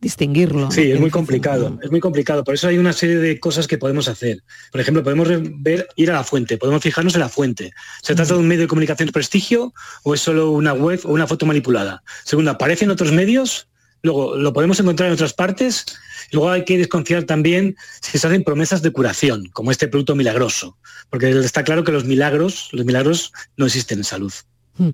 distinguirlo. 0.00 0.70
Sí, 0.70 0.90
es 0.90 0.98
muy 0.98 1.10
complicado, 1.10 1.78
es 1.82 1.90
muy 1.90 2.00
complicado. 2.00 2.42
Por 2.42 2.54
eso 2.54 2.68
hay 2.68 2.78
una 2.78 2.92
serie 2.92 3.16
de 3.16 3.38
cosas 3.38 3.66
que 3.66 3.78
podemos 3.78 4.08
hacer. 4.08 4.42
Por 4.72 4.80
ejemplo, 4.80 5.02
podemos 5.02 5.28
ver, 5.28 5.88
ir 5.96 6.10
a 6.10 6.14
la 6.14 6.24
fuente, 6.24 6.56
podemos 6.56 6.82
fijarnos 6.82 7.14
en 7.14 7.20
la 7.20 7.28
fuente. 7.28 7.72
¿Se 8.02 8.14
trata 8.14 8.34
de 8.34 8.40
un 8.40 8.48
medio 8.48 8.62
de 8.62 8.68
comunicación 8.68 9.06
de 9.06 9.12
prestigio 9.12 9.74
o 10.02 10.14
es 10.14 10.20
solo 10.20 10.50
una 10.50 10.72
web 10.72 11.00
o 11.04 11.12
una 11.12 11.26
foto 11.26 11.44
manipulada? 11.46 12.02
Segundo, 12.24 12.50
¿aparece 12.50 12.86
en 12.86 12.90
otros 12.90 13.12
medios? 13.12 13.68
Luego, 14.02 14.36
¿lo 14.36 14.54
podemos 14.54 14.80
encontrar 14.80 15.08
en 15.08 15.14
otras 15.14 15.34
partes? 15.34 15.84
Luego 16.32 16.50
hay 16.50 16.64
que 16.64 16.78
desconfiar 16.78 17.24
también 17.24 17.76
si 18.00 18.18
se 18.18 18.26
hacen 18.26 18.44
promesas 18.44 18.82
de 18.82 18.92
curación, 18.92 19.48
como 19.52 19.70
este 19.70 19.88
producto 19.88 20.14
milagroso, 20.14 20.76
porque 21.08 21.30
está 21.30 21.64
claro 21.64 21.84
que 21.84 21.92
los 21.92 22.04
milagros, 22.04 22.68
los 22.72 22.84
milagros 22.86 23.32
no 23.56 23.66
existen 23.66 23.98
en 23.98 24.04
salud. 24.04 24.32
Mm. 24.78 24.90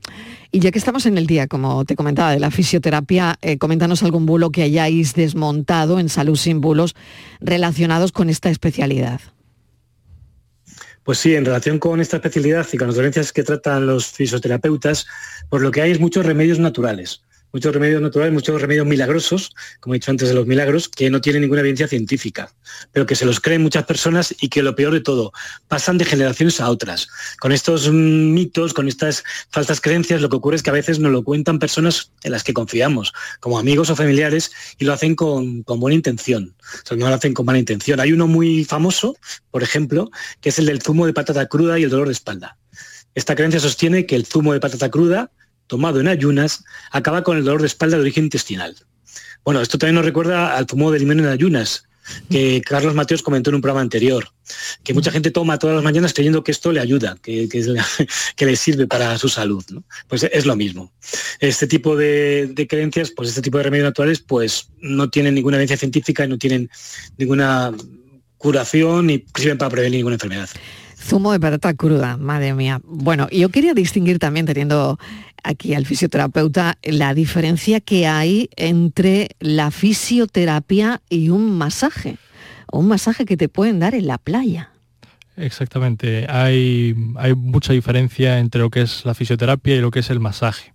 Y 0.51 0.61
ya 0.61 0.71
que 0.71 0.79
estamos 0.79 1.07
en 1.07 1.19
el 1.19 1.27
día, 1.27 1.47
como 1.47 1.85
te 1.85 1.97
comentaba, 1.97 2.33
de 2.33 2.41
la 2.41 2.51
fisioterapia, 2.51 3.37
eh, 3.43 3.59
coméntanos 3.59 4.03
algún 4.03 4.27
bulo 4.27 4.51
que 4.51 4.63
hayáis 4.63 5.15
desmontado 5.15 6.01
en 6.01 6.09
Salud 6.09 6.37
sin 6.37 6.61
Bulos 6.61 6.95
relacionados 7.41 8.13
con 8.13 8.31
esta 8.31 8.51
especialidad. 8.51 9.21
Pues 11.05 11.19
sí, 11.19 11.37
en 11.37 11.45
relación 11.45 11.79
con 11.79 12.01
esta 12.01 12.17
especialidad 12.17 12.67
y 12.73 12.79
con 12.79 12.89
las 12.89 12.97
dolencias 12.97 13.33
que 13.33 13.45
tratan 13.45 13.87
los 13.87 14.07
fisioterapeutas, 14.07 15.07
por 15.49 15.61
lo 15.61 15.71
que 15.71 15.83
hay 15.83 15.93
es 15.93 16.01
muchos 16.01 16.27
remedios 16.27 16.59
naturales 16.59 17.23
muchos 17.57 17.73
remedios 17.73 18.03
naturales, 18.03 18.35
muchos 18.35 18.61
remedios 18.61 18.87
milagrosos, 18.87 19.55
como 19.81 19.95
he 19.95 19.97
dicho 19.97 20.11
antes 20.11 20.29
de 20.29 20.35
los 20.35 20.47
milagros, 20.47 20.91
que 20.91 21.09
no 21.09 21.23
tienen 21.23 21.41
ninguna 21.41 21.61
evidencia 21.61 21.89
científica, 21.89 22.53
pero 22.93 23.07
que 23.07 23.15
se 23.15 23.25
los 23.25 23.41
creen 23.41 23.63
muchas 23.63 23.85
personas 23.85 24.35
y 24.43 24.51
que 24.51 24.63
lo 24.63 24.77
peor 24.77 24.93
de 24.93 25.01
todo, 25.01 25.33
pasan 25.67 25.97
de 25.97 26.05
generaciones 26.05 26.61
a 26.61 26.69
otras. 26.69 27.09
Con 27.41 27.53
estos 27.53 27.91
mitos, 27.91 28.75
con 28.75 28.89
estas 28.89 29.25
falsas 29.51 29.81
creencias, 29.81 30.21
lo 30.21 30.29
que 30.29 30.37
ocurre 30.37 30.57
es 30.57 30.63
que 30.63 30.69
a 30.69 30.75
veces 30.75 30.99
nos 30.99 31.11
lo 31.11 31.25
cuentan 31.25 31.59
personas 31.59 32.13
en 32.25 32.33
las 32.33 32.45
que 32.45 32.53
confiamos, 32.53 33.15
como 33.41 33.59
amigos 33.59 33.89
o 33.89 33.97
familiares, 33.97 34.53
y 34.79 34.85
lo 34.85 34.93
hacen 34.93 35.15
con, 35.15 35.63
buena 35.63 35.95
intención. 35.95 36.55
O 36.61 36.87
sea, 36.87 36.99
no 36.99 37.09
lo 37.09 37.15
hacen 37.15 37.33
con 37.33 37.47
mala 37.47 37.59
intención. 37.59 38.01
Hay 38.01 38.13
uno 38.13 38.27
muy 38.27 38.67
famoso, 38.67 39.17
por 39.51 39.63
ejemplo, 39.63 40.11
que 40.43 40.51
es 40.51 40.59
el 40.59 40.67
del 40.67 40.83
zumo 40.83 41.07
de 41.07 41.15
patata 41.15 41.47
cruda 41.47 41.79
y 41.79 41.85
el 41.85 41.91
dolor 41.91 42.09
de 42.09 42.13
espalda. 42.13 42.59
Esta 43.15 43.35
creencia 43.35 43.61
sostiene 43.61 44.05
que 44.05 44.15
el 44.15 44.27
zumo 44.27 44.53
de 44.53 44.61
patata 44.61 44.91
cruda 44.91 45.31
tomado 45.67 46.01
en 46.01 46.09
ayunas 46.09 46.65
acaba 46.91 47.23
con 47.23 47.37
el 47.37 47.45
dolor 47.45 47.61
de 47.61 47.67
espalda 47.67 47.97
de 47.97 48.03
origen 48.03 48.25
intestinal. 48.25 48.77
Bueno, 49.45 49.61
esto 49.61 49.79
también 49.79 49.95
nos 49.97 50.05
recuerda 50.05 50.57
al 50.57 50.67
zumo 50.67 50.91
de 50.91 50.99
limón 50.99 51.21
en 51.21 51.27
ayunas, 51.27 51.85
que 52.31 52.63
Carlos 52.65 52.95
Mateos 52.95 53.23
comentó 53.23 53.51
en 53.51 53.57
un 53.57 53.63
programa 53.63 53.81
anterior, 53.81 54.29
que 54.83 54.95
mucha 54.95 55.11
gente 55.11 55.31
toma 55.31 55.59
todas 55.59 55.77
las 55.77 55.85
mañanas 55.85 56.13
creyendo 56.15 56.45
que 56.45 56.53
esto 56.53 56.73
le 56.73 56.81
ayuda, 56.81 57.17
que, 57.23 57.49
que, 57.49 57.65
le 58.47 58.57
sirve 58.57 58.87
para 58.87 59.19
su 59.19 59.29
salud. 59.29 59.65
Pues 60.09 60.25
es 60.25 60.47
lo 60.47 60.57
mismo. 60.57 60.93
Este 61.41 61.67
tipo 61.67 61.97
de, 61.97 62.49
de, 62.53 62.67
creencias, 62.67 63.11
pues 63.11 63.31
este 63.31 63.43
tipo 63.43 63.59
de 63.59 63.65
remedios 63.65 63.87
naturales, 63.87 64.21
pues 64.21 64.69
no 64.81 65.11
tienen 65.11 65.35
ninguna 65.35 65.57
evidencia 65.57 65.77
científica 65.77 66.25
y 66.25 66.29
no 66.29 66.39
tienen 66.39 66.71
ninguna 67.17 67.73
curación 68.39 69.07
ni 69.07 69.25
sirven 69.35 69.59
para 69.59 69.71
prevenir 69.71 69.99
ninguna 69.99 70.15
enfermedad. 70.15 70.49
Zumo 70.99 71.33
de 71.33 71.41
patata 71.41 71.75
cruda, 71.75 72.17
madre 72.17 72.53
mía. 72.55 72.81
Bueno, 72.85 73.29
yo 73.31 73.49
quería 73.51 73.75
distinguir 73.75 74.19
también, 74.19 74.47
teniendo 74.47 74.99
aquí 75.47 75.75
al 75.75 75.87
fisioterapeuta, 75.87 76.77
la 76.83 77.15
diferencia 77.15 77.81
que 77.81 78.07
hay 78.07 78.51
entre 78.57 79.31
la 79.39 79.71
fisioterapia 79.71 81.01
y 81.09 81.29
un 81.29 81.57
masaje, 81.57 82.19
un 82.73 82.89
masaje 82.89 83.25
que 83.25 83.37
te 83.37 83.49
pueden 83.49 83.79
dar 83.79 83.95
en 83.95 84.09
la 84.09 84.19
playa. 84.19 84.71
Exactamente, 85.37 86.27
hay, 86.29 86.95
mucha 87.37 87.73
diferencia 87.73 88.39
entre 88.39 88.61
lo 88.61 88.71
que 88.71 88.83
es 88.83 89.05
la 89.05 89.15
fisioterapia 89.15 89.77
y 89.77 89.81
lo 89.81 89.91
que 89.91 90.01
es 90.01 90.11
el 90.11 90.19
masaje. 90.19 90.73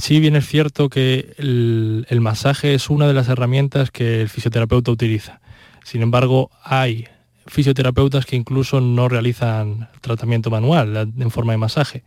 Sí 0.00 0.20
bien 0.20 0.36
es 0.36 0.46
cierto 0.46 0.88
que 0.88 1.34
el 1.36 2.20
masaje 2.20 2.72
es 2.72 2.88
una 2.88 3.06
de 3.06 3.12
las 3.12 3.28
herramientas 3.28 3.90
que 3.90 4.22
el 4.22 4.30
fisioterapeuta 4.30 4.90
utiliza. 4.90 5.40
Sin 5.84 6.00
embargo, 6.00 6.50
hay 6.62 7.08
fisioterapeutas 7.46 8.24
que 8.24 8.36
incluso 8.36 8.80
no 8.80 9.08
realizan 9.08 9.88
tratamiento 10.00 10.50
manual 10.50 11.12
en 11.18 11.30
forma 11.30 11.52
de 11.52 11.58
masaje. 11.58 12.04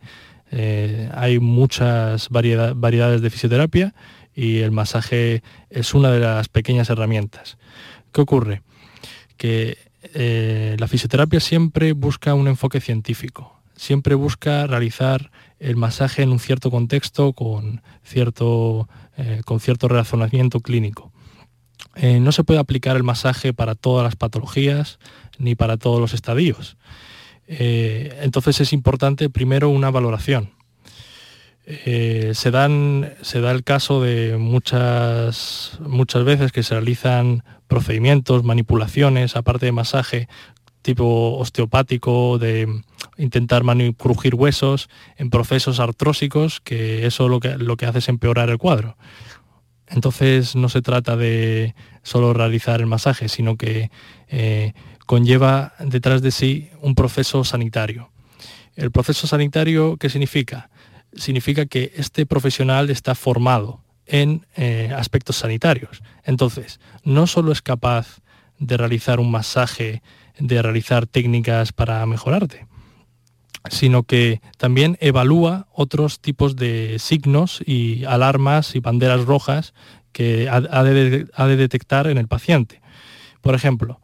Eh, 0.50 1.08
hay 1.14 1.38
muchas 1.38 2.28
variedades 2.28 3.22
de 3.22 3.30
fisioterapia 3.30 3.94
y 4.34 4.58
el 4.58 4.72
masaje 4.72 5.42
es 5.70 5.94
una 5.94 6.10
de 6.10 6.20
las 6.20 6.48
pequeñas 6.48 6.90
herramientas. 6.90 7.56
¿Qué 8.12 8.20
ocurre? 8.20 8.62
Que 9.36 9.78
eh, 10.14 10.76
la 10.78 10.88
fisioterapia 10.88 11.40
siempre 11.40 11.92
busca 11.92 12.34
un 12.34 12.48
enfoque 12.48 12.80
científico, 12.80 13.60
siempre 13.76 14.14
busca 14.14 14.66
realizar 14.66 15.30
el 15.60 15.76
masaje 15.76 16.22
en 16.22 16.32
un 16.32 16.40
cierto 16.40 16.70
contexto 16.70 17.32
con 17.32 17.82
cierto, 18.02 18.88
eh, 19.16 19.42
con 19.44 19.60
cierto 19.60 19.88
razonamiento 19.88 20.60
clínico. 20.60 21.12
no 22.02 22.32
se 22.32 22.44
puede 22.44 22.60
aplicar 22.60 22.96
el 22.96 23.02
masaje 23.02 23.52
para 23.52 23.74
todas 23.74 24.04
las 24.04 24.16
patologías, 24.16 24.98
ni 25.38 25.54
para 25.54 25.76
todos 25.76 26.00
los 26.00 26.14
estadios. 26.14 26.76
Eh, 27.52 28.16
entonces 28.22 28.60
es 28.60 28.72
importante 28.72 29.28
primero 29.28 29.70
una 29.70 29.90
valoración. 29.90 30.52
Eh, 31.66 32.30
se, 32.34 32.52
dan, 32.52 33.12
se 33.22 33.40
da 33.40 33.50
el 33.50 33.64
caso 33.64 34.00
de 34.00 34.36
muchas, 34.38 35.78
muchas 35.80 36.22
veces 36.24 36.52
que 36.52 36.62
se 36.62 36.74
realizan 36.74 37.42
procedimientos, 37.66 38.44
manipulaciones, 38.44 39.34
aparte 39.34 39.66
de 39.66 39.72
masaje, 39.72 40.28
tipo 40.82 41.36
osteopático, 41.38 42.38
de 42.38 42.68
intentar 43.18 43.64
crujir 43.96 44.36
huesos, 44.36 44.88
en 45.16 45.30
procesos 45.30 45.80
artrósicos, 45.80 46.60
que 46.60 47.04
eso 47.04 47.28
lo 47.28 47.40
que, 47.40 47.58
lo 47.58 47.76
que 47.76 47.86
hace 47.86 47.98
es 47.98 48.08
empeorar 48.08 48.48
el 48.48 48.58
cuadro. 48.58 48.96
Entonces 49.88 50.54
no 50.54 50.68
se 50.68 50.82
trata 50.82 51.16
de 51.16 51.74
solo 52.04 52.32
realizar 52.32 52.80
el 52.80 52.86
masaje, 52.86 53.28
sino 53.28 53.56
que 53.56 53.90
eh, 54.28 54.72
conlleva 55.10 55.74
detrás 55.80 56.22
de 56.22 56.30
sí 56.30 56.70
un 56.82 56.94
proceso 56.94 57.42
sanitario. 57.42 58.12
El 58.76 58.92
proceso 58.92 59.26
sanitario, 59.26 59.96
¿qué 59.96 60.08
significa? 60.08 60.70
Significa 61.14 61.66
que 61.66 61.90
este 61.96 62.26
profesional 62.26 62.90
está 62.90 63.16
formado 63.16 63.82
en 64.06 64.46
eh, 64.54 64.94
aspectos 64.96 65.34
sanitarios. 65.34 66.00
Entonces, 66.22 66.78
no 67.02 67.26
solo 67.26 67.50
es 67.50 67.60
capaz 67.60 68.20
de 68.60 68.76
realizar 68.76 69.18
un 69.18 69.32
masaje, 69.32 70.00
de 70.38 70.62
realizar 70.62 71.08
técnicas 71.08 71.72
para 71.72 72.06
mejorarte, 72.06 72.68
sino 73.68 74.04
que 74.04 74.40
también 74.58 74.96
evalúa 75.00 75.66
otros 75.72 76.20
tipos 76.20 76.54
de 76.54 77.00
signos 77.00 77.64
y 77.66 78.04
alarmas 78.04 78.76
y 78.76 78.78
banderas 78.78 79.24
rojas 79.24 79.74
que 80.12 80.48
ha, 80.48 80.84
de, 80.84 81.56
detectar 81.56 82.06
en 82.06 82.16
el 82.16 82.28
paciente. 82.28 82.80
Por 83.40 83.56
ejemplo, 83.56 84.00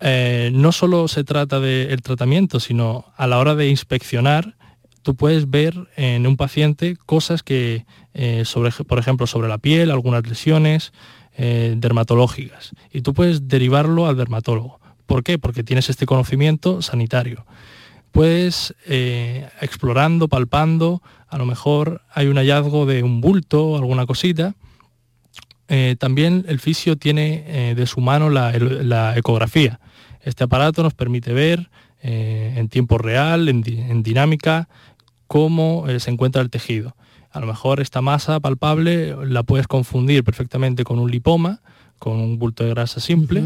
eh, 0.00 0.50
no 0.52 0.72
solo 0.72 1.08
se 1.08 1.24
trata 1.24 1.60
del 1.60 2.02
tratamiento, 2.02 2.60
sino 2.60 3.06
a 3.16 3.26
la 3.26 3.38
hora 3.38 3.54
de 3.54 3.68
inspeccionar, 3.68 4.56
tú 5.02 5.16
puedes 5.16 5.48
ver 5.50 5.88
en 5.96 6.26
un 6.26 6.36
paciente 6.36 6.96
cosas 7.06 7.42
que, 7.42 7.86
eh, 8.14 8.44
por 8.86 8.98
ejemplo, 8.98 9.26
sobre 9.26 9.48
la 9.48 9.58
piel, 9.58 9.90
algunas 9.90 10.26
lesiones 10.28 10.92
eh, 11.38 11.74
dermatológicas, 11.76 12.72
y 12.92 13.02
tú 13.02 13.14
puedes 13.14 13.48
derivarlo 13.48 14.06
al 14.06 14.16
dermatólogo. 14.16 14.80
¿Por 15.06 15.22
qué? 15.22 15.38
Porque 15.38 15.62
tienes 15.62 15.88
este 15.88 16.06
conocimiento 16.06 16.82
sanitario. 16.82 17.46
Puedes, 18.10 18.74
explorando, 19.60 20.26
palpando, 20.26 21.02
a 21.28 21.36
lo 21.36 21.44
mejor 21.44 22.00
hay 22.10 22.28
un 22.28 22.38
hallazgo 22.38 22.86
de 22.86 23.02
un 23.02 23.20
bulto, 23.20 23.76
alguna 23.76 24.06
cosita, 24.06 24.54
eh, 25.68 25.96
también 25.98 26.44
el 26.48 26.60
fisio 26.60 26.96
tiene 26.96 27.44
eh, 27.46 27.74
de 27.74 27.86
su 27.86 28.00
mano 28.00 28.30
la, 28.30 29.16
ecografía. 29.16 29.80
Este 30.20 30.44
aparato 30.44 30.82
nos 30.82 30.94
permite 30.94 31.32
ver 31.32 31.70
eh, 32.02 32.54
en 32.56 32.68
tiempo 32.68 32.98
real, 32.98 33.48
en, 33.48 34.02
dinámica, 34.02 34.68
cómo 35.26 35.86
se 35.98 36.10
encuentra 36.10 36.42
el 36.42 36.50
tejido. 36.50 36.96
A 37.32 37.40
lo 37.40 37.46
mejor 37.46 37.80
esta 37.80 38.00
masa 38.00 38.40
palpable 38.40 39.14
la 39.26 39.42
puedes 39.42 39.66
confundir 39.66 40.24
perfectamente 40.24 40.84
con 40.84 40.98
un 40.98 41.10
lipoma, 41.10 41.60
con 41.98 42.18
un 42.20 42.38
bulto 42.38 42.64
de 42.64 42.70
grasa 42.70 43.00
simple, 43.00 43.42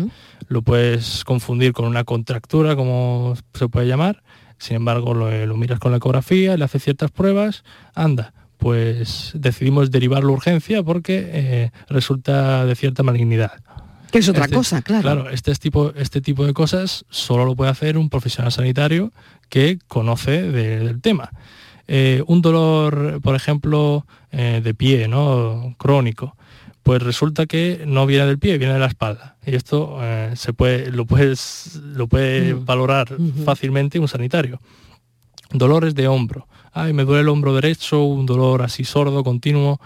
lo 0.48 0.62
puedes 0.62 1.24
confundir 1.24 1.72
con 1.72 1.86
una 1.86 2.04
contractura, 2.04 2.76
como 2.76 3.34
se 3.54 3.68
puede 3.68 3.86
llamar, 3.86 4.22
sin 4.58 4.76
embargo 4.76 5.14
lo, 5.14 5.46
lo 5.46 5.56
miras 5.56 5.78
con 5.78 5.92
la 5.92 5.98
ecografía, 5.98 6.56
le 6.56 6.64
haces 6.64 6.84
ciertas 6.84 7.10
pruebas, 7.10 7.64
anda, 7.94 8.32
pues 8.60 9.32
decidimos 9.34 9.90
derivar 9.90 10.22
la 10.22 10.30
urgencia 10.30 10.82
porque 10.82 11.30
eh, 11.32 11.70
resulta 11.88 12.66
de 12.66 12.76
cierta 12.76 13.02
malignidad. 13.02 13.52
Que 14.12 14.18
es 14.18 14.28
otra 14.28 14.44
este 14.44 14.56
cosa, 14.56 14.82
claro. 14.82 15.02
Claro, 15.02 15.30
este 15.30 15.54
tipo, 15.54 15.92
este 15.96 16.20
tipo 16.20 16.44
de 16.44 16.52
cosas 16.52 17.06
solo 17.08 17.44
lo 17.44 17.56
puede 17.56 17.70
hacer 17.70 17.96
un 17.96 18.10
profesional 18.10 18.52
sanitario 18.52 19.12
que 19.48 19.78
conoce 19.88 20.42
del 20.42 21.00
tema. 21.00 21.30
Eh, 21.88 22.22
un 22.26 22.42
dolor, 22.42 23.20
por 23.22 23.34
ejemplo, 23.34 24.06
eh, 24.30 24.60
de 24.62 24.74
pie, 24.74 25.08
¿no? 25.08 25.74
Crónico, 25.78 26.36
pues 26.82 27.02
resulta 27.02 27.46
que 27.46 27.84
no 27.86 28.04
viene 28.04 28.26
del 28.26 28.38
pie, 28.38 28.58
viene 28.58 28.74
de 28.74 28.80
la 28.80 28.86
espalda. 28.86 29.36
Y 29.46 29.54
esto 29.54 29.98
se 30.34 30.52
puede, 30.52 30.90
lo, 30.90 31.06
puedes, 31.06 31.80
lo 31.82 32.08
puede 32.08 32.54
mm. 32.54 32.64
valorar 32.66 33.16
fácilmente 33.44 33.98
un 33.98 34.08
sanitario. 34.08 34.60
Dolores 35.52 35.94
de 35.94 36.08
hombro 36.08 36.46
ay, 36.72 36.92
me 36.92 37.04
duele 37.04 37.22
el 37.22 37.28
hombro 37.28 37.54
derecho, 37.54 38.02
un 38.02 38.26
dolor 38.26 38.62
así 38.62 38.84
sordo, 38.84 39.24
continuo, 39.24 39.80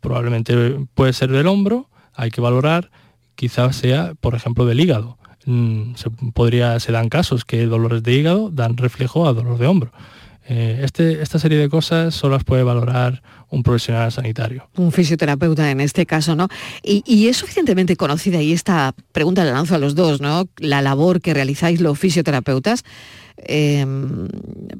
probablemente 0.00 0.86
puede 0.94 1.12
ser 1.12 1.30
del 1.30 1.46
hombro, 1.46 1.88
hay 2.14 2.30
que 2.30 2.40
valorar, 2.40 2.90
quizás 3.34 3.76
sea, 3.76 4.14
por 4.20 4.34
ejemplo, 4.34 4.66
del 4.66 4.80
hígado. 4.80 5.18
Mm, 5.44 5.94
se, 5.94 6.10
podría, 6.32 6.80
se 6.80 6.92
dan 6.92 7.08
casos 7.08 7.44
que 7.44 7.66
dolores 7.66 8.02
de 8.02 8.12
hígado 8.12 8.50
dan 8.50 8.76
reflejo 8.76 9.26
a 9.26 9.32
dolor 9.32 9.58
de 9.58 9.66
hombro. 9.66 9.92
Eh, 10.48 10.80
este, 10.84 11.22
esta 11.22 11.40
serie 11.40 11.58
de 11.58 11.68
cosas 11.68 12.14
solo 12.14 12.36
las 12.36 12.44
puede 12.44 12.62
valorar 12.62 13.22
un 13.50 13.64
profesional 13.64 14.12
sanitario. 14.12 14.68
Un 14.76 14.92
fisioterapeuta 14.92 15.70
en 15.70 15.80
este 15.80 16.06
caso, 16.06 16.36
¿no? 16.36 16.48
Y, 16.82 17.26
es 17.26 17.36
suficientemente 17.36 17.96
conocida, 17.96 18.40
y 18.40 18.52
esta 18.52 18.94
pregunta 19.12 19.44
la 19.44 19.52
lanzo 19.52 19.74
a 19.74 19.78
los 19.78 19.96
dos, 19.96 20.20
¿no? 20.20 20.48
La 20.58 20.82
labor 20.82 21.20
que 21.20 21.34
realizáis 21.34 21.80
los 21.80 21.98
fisioterapeutas. 21.98 22.84
Em, 23.38 24.28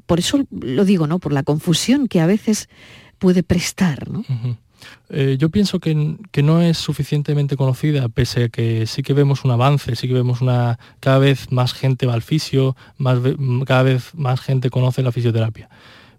por 0.06 0.18
eso 0.18 0.44
lo 0.50 0.84
digo, 0.84 1.06
¿no? 1.06 1.18
Por 1.18 1.32
la 1.32 1.42
confusión 1.42 2.08
que 2.08 2.20
a 2.20 2.26
veces 2.26 2.68
puede 3.18 3.42
prestar. 3.42 4.08
Eh, 5.08 5.36
yo 5.38 5.50
pienso 5.50 5.80
que, 5.80 5.94
no 6.42 6.62
es 6.62 6.78
suficientemente 6.78 7.56
conocida, 7.56 8.08
pese 8.08 8.44
a 8.44 8.48
que 8.48 8.86
sí 8.86 9.02
que 9.02 9.14
vemos 9.14 9.44
un 9.44 9.50
avance, 9.50 9.96
sí 9.96 10.08
que 10.08 10.14
vemos 10.14 10.40
una. 10.40 10.78
cada 11.00 11.18
vez 11.18 11.50
más 11.52 11.72
gente 11.72 12.06
va 12.06 12.14
al 12.14 12.22
fisio, 12.22 12.76
cada 13.66 13.82
vez 13.82 14.14
más 14.14 14.40
gente 14.40 14.70
conoce 14.70 15.02
la 15.02 15.12
fisioterapia. 15.12 15.68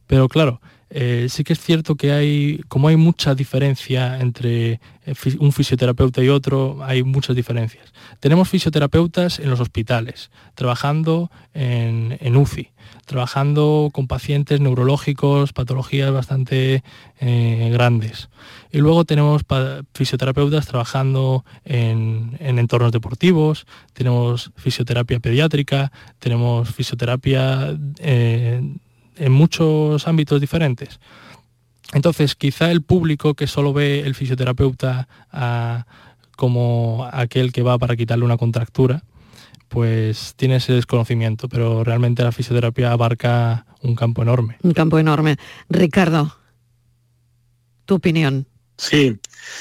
Pero 0.08 0.30
claro, 0.30 0.62
eh, 0.90 1.28
sí 1.30 1.44
que 1.44 1.54
es 1.54 1.60
cierto 1.60 1.96
que 1.96 2.14
hay, 2.14 2.62
como 2.70 2.88
hay 2.88 2.96
mucha 2.96 3.36
diferencia 3.36 4.20
entre 4.20 4.80
eh, 5.06 5.14
un 5.40 5.52
fisioterapeuta 5.52 6.24
y 6.24 6.30
otro, 6.30 6.80
hay 6.82 7.04
muchas 7.04 7.36
diferencias. 7.36 7.94
Tenemos 8.20 8.50
fisioterapeutas 8.50 9.40
en 9.40 9.50
los 9.50 9.60
hospitales, 9.60 10.32
trabajando 10.56 11.30
en, 11.54 12.36
UCI, 12.36 12.72
trabajando 13.06 13.90
con 13.94 14.08
pacientes 14.08 14.60
neurológicos, 14.60 15.54
patologías 15.54 16.12
bastante 16.12 16.84
eh, 17.20 17.70
grandes. 17.72 18.30
Y 18.72 18.80
luego 18.80 19.06
tenemos 19.06 19.44
fisioterapeutas 19.94 20.66
trabajando 20.66 21.46
en, 21.64 22.38
entornos 22.40 22.92
deportivos, 22.92 23.66
tenemos 23.94 24.52
fisioterapia 24.56 25.20
pediátrica, 25.20 25.92
tenemos 26.20 26.70
fisioterapia 26.70 27.78
en 28.00 29.32
muchos 29.32 30.08
ámbitos 30.08 30.42
diferentes. 30.42 31.00
Entonces, 31.94 32.36
quizá 32.36 32.70
el 32.72 32.82
público 32.82 33.34
que 33.34 33.48
solo 33.48 33.72
ve 33.72 34.02
el 34.02 34.14
fisioterapeuta 34.14 35.08
ah, 35.32 35.86
como 36.38 37.10
aquel 37.12 37.52
que 37.52 37.64
va 37.64 37.78
para 37.78 37.98
quitarle 37.98 38.24
una 38.24 38.38
contractura, 38.38 39.04
pues 39.68 40.34
tiene 40.38 40.56
ese 40.58 40.72
desconocimiento, 40.72 41.50
pero 41.50 41.84
realmente 41.84 42.24
la 42.24 42.32
fisioterapia 42.32 42.94
abarca 42.94 43.66
un 43.82 43.96
campo 43.96 44.22
enorme. 44.22 44.58
Un 44.62 44.72
campo 44.72 45.00
enorme. 45.00 45.36
Ricardo, 45.68 46.38
tu 47.86 47.96
opinión. 47.96 48.48
Sí, 48.78 49.18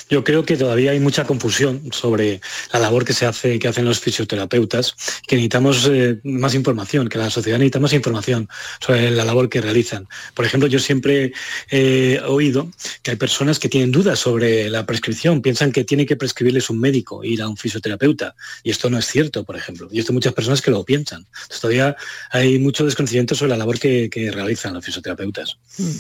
yo 0.09 0.25
creo 0.25 0.45
que 0.45 0.57
todavía 0.57 0.91
hay 0.91 1.01
mucha 1.01 1.25
confusión 1.25 1.91
sobre 1.93 2.41
la 2.73 2.81
labor 2.81 3.05
que 3.05 3.13
se 3.13 3.27
hace, 3.27 3.59
que 3.59 3.69
hacen 3.69 3.85
los 3.85 4.01
fisioterapeutas, 4.01 4.95
que 5.27 5.37
necesitamos 5.37 5.89
eh, 5.91 6.21
más 6.23 6.55
información, 6.55 7.09
que 7.09 7.19
la 7.19 7.31
sociedad 7.31 7.59
necesita 7.59 7.81
más 7.81 7.93
información 7.93 8.49
sobre 8.81 9.11
la 9.11 9.25
labor 9.25 9.49
que 9.49 9.61
realizan. 9.61 10.09
Por 10.35 10.45
ejemplo, 10.45 10.69
yo 10.69 10.79
siempre 10.79 11.33
he 11.71 12.21
oído 12.27 12.71
que 13.03 13.13
hay 13.13 13.17
personas 13.17 13.59
que 13.59 13.69
tienen 13.69 13.91
dudas 13.91 14.19
sobre 14.19 14.69
la 14.69 14.87
prescripción, 14.87 15.43
piensan 15.43 15.73
que 15.73 15.85
tiene 15.85 16.07
que 16.07 16.17
prescribirles 16.17 16.71
un 16.71 16.79
médico, 16.79 17.25
ir 17.25 17.43
a 17.43 17.49
un 17.49 17.57
fisioterapeuta, 17.57 18.35
y 18.63 18.71
esto 18.71 18.91
no 18.91 18.99
es 18.99 19.07
cierto, 19.07 19.45
por 19.45 19.57
ejemplo. 19.57 19.89
Y 19.91 20.01
esto 20.01 20.13
muchas 20.13 20.35
personas 20.35 20.63
que 20.63 20.71
lo 20.71 20.85
piensan. 20.85 21.27
Entonces, 21.27 21.61
todavía 21.61 21.97
hay 22.31 22.59
mucho 22.59 22.85
desconocimiento 22.85 23.35
sobre 23.35 23.51
la 23.51 23.57
labor 23.57 23.79
que, 23.79 24.11
realizan 24.27 24.75
los 24.75 24.85
fisioterapeutas. 24.85 25.57
Mm. 25.79 25.97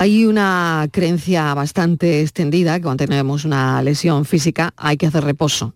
Hay 0.00 0.24
una 0.24 0.88
creencia 0.90 1.52
bastante 1.52 2.22
extendida 2.22 2.76
que 2.76 2.84
cuando 2.84 3.04
tenemos 3.04 3.44
una 3.44 3.82
lesión 3.82 4.24
física 4.24 4.72
hay 4.78 4.96
que 4.96 5.06
hacer 5.06 5.22
reposo. 5.24 5.74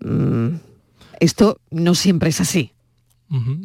Mm, 0.00 0.56
esto 1.18 1.58
no 1.70 1.94
siempre 1.94 2.28
es 2.28 2.42
así. 2.42 2.70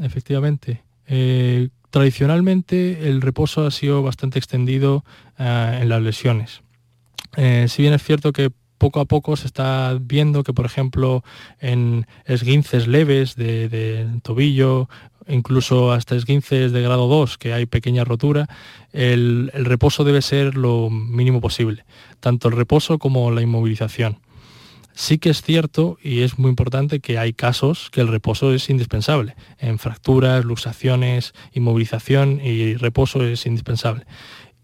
efectivamente. 0.01 0.81
Eh, 1.07 1.67
tradicionalmente 1.89 3.09
el 3.09 3.19
reposo 3.19 3.65
ha 3.65 3.71
sido 3.71 4.01
bastante 4.01 4.39
extendido 4.39 5.03
eh, 5.37 5.79
en 5.81 5.89
las 5.89 6.01
lesiones. 6.01 6.61
Eh, 7.35 7.65
si 7.67 7.81
bien 7.81 7.93
es 7.93 8.01
cierto 8.01 8.31
que 8.31 8.49
poco 8.83 8.99
a 8.99 9.05
poco 9.05 9.37
se 9.37 9.47
está 9.47 9.97
viendo 10.01 10.43
que, 10.43 10.51
por 10.51 10.65
ejemplo, 10.65 11.23
en 11.61 12.05
esguinces 12.25 12.85
leves 12.85 13.37
de, 13.37 14.09
tobillo, 14.23 14.89
incluso 15.27 15.91
hasta 15.91 16.15
esguinces 16.15 16.71
de 16.71 16.81
grado 16.81 17.07
2, 17.07 17.37
que 17.37 17.53
hay 17.53 17.65
pequeña 17.65 18.03
rotura, 18.03 18.47
el, 18.91 19.51
reposo 19.53 20.03
debe 20.03 20.21
ser 20.21 20.55
lo 20.55 20.89
mínimo 20.89 21.41
posible, 21.41 21.85
tanto 22.19 22.47
el 22.47 22.55
reposo 22.55 22.99
como 22.99 23.31
la 23.31 23.41
inmovilización. 23.41 24.19
Sí 24.95 25.17
que 25.17 25.31
es 25.31 25.41
cierto 25.41 25.97
y 26.03 26.21
es 26.21 26.37
muy 26.37 26.49
importante 26.49 26.99
que 26.99 27.17
hay 27.17 27.33
casos 27.33 27.89
que 27.91 28.01
el 28.01 28.09
reposo 28.09 28.53
es 28.53 28.69
indispensable. 28.69 29.35
En 29.57 29.79
fracturas, 29.79 30.45
luxaciones, 30.45 31.33
inmovilización 31.51 32.39
y 32.43 32.75
reposo 32.75 33.23
es 33.23 33.47
indispensable. 33.47 34.05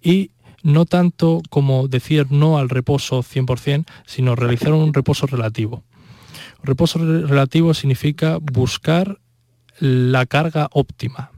Y 0.03 0.31
no 0.61 0.85
tanto 0.85 1.41
como 1.49 1.87
decir 1.87 2.27
no 2.31 2.59
al 2.59 2.69
reposo 2.69 3.23
100%, 3.23 3.85
sino 4.05 4.35
realizar 4.35 4.73
un 4.73 4.93
reposo 4.93 5.25
relativo. 5.25 5.83
Reposo 6.61 6.99
relativo 6.99 7.73
significa 7.73 8.37
buscar 8.39 9.19
la 9.79 10.25
carga 10.25 10.69
óptima. 10.71 11.31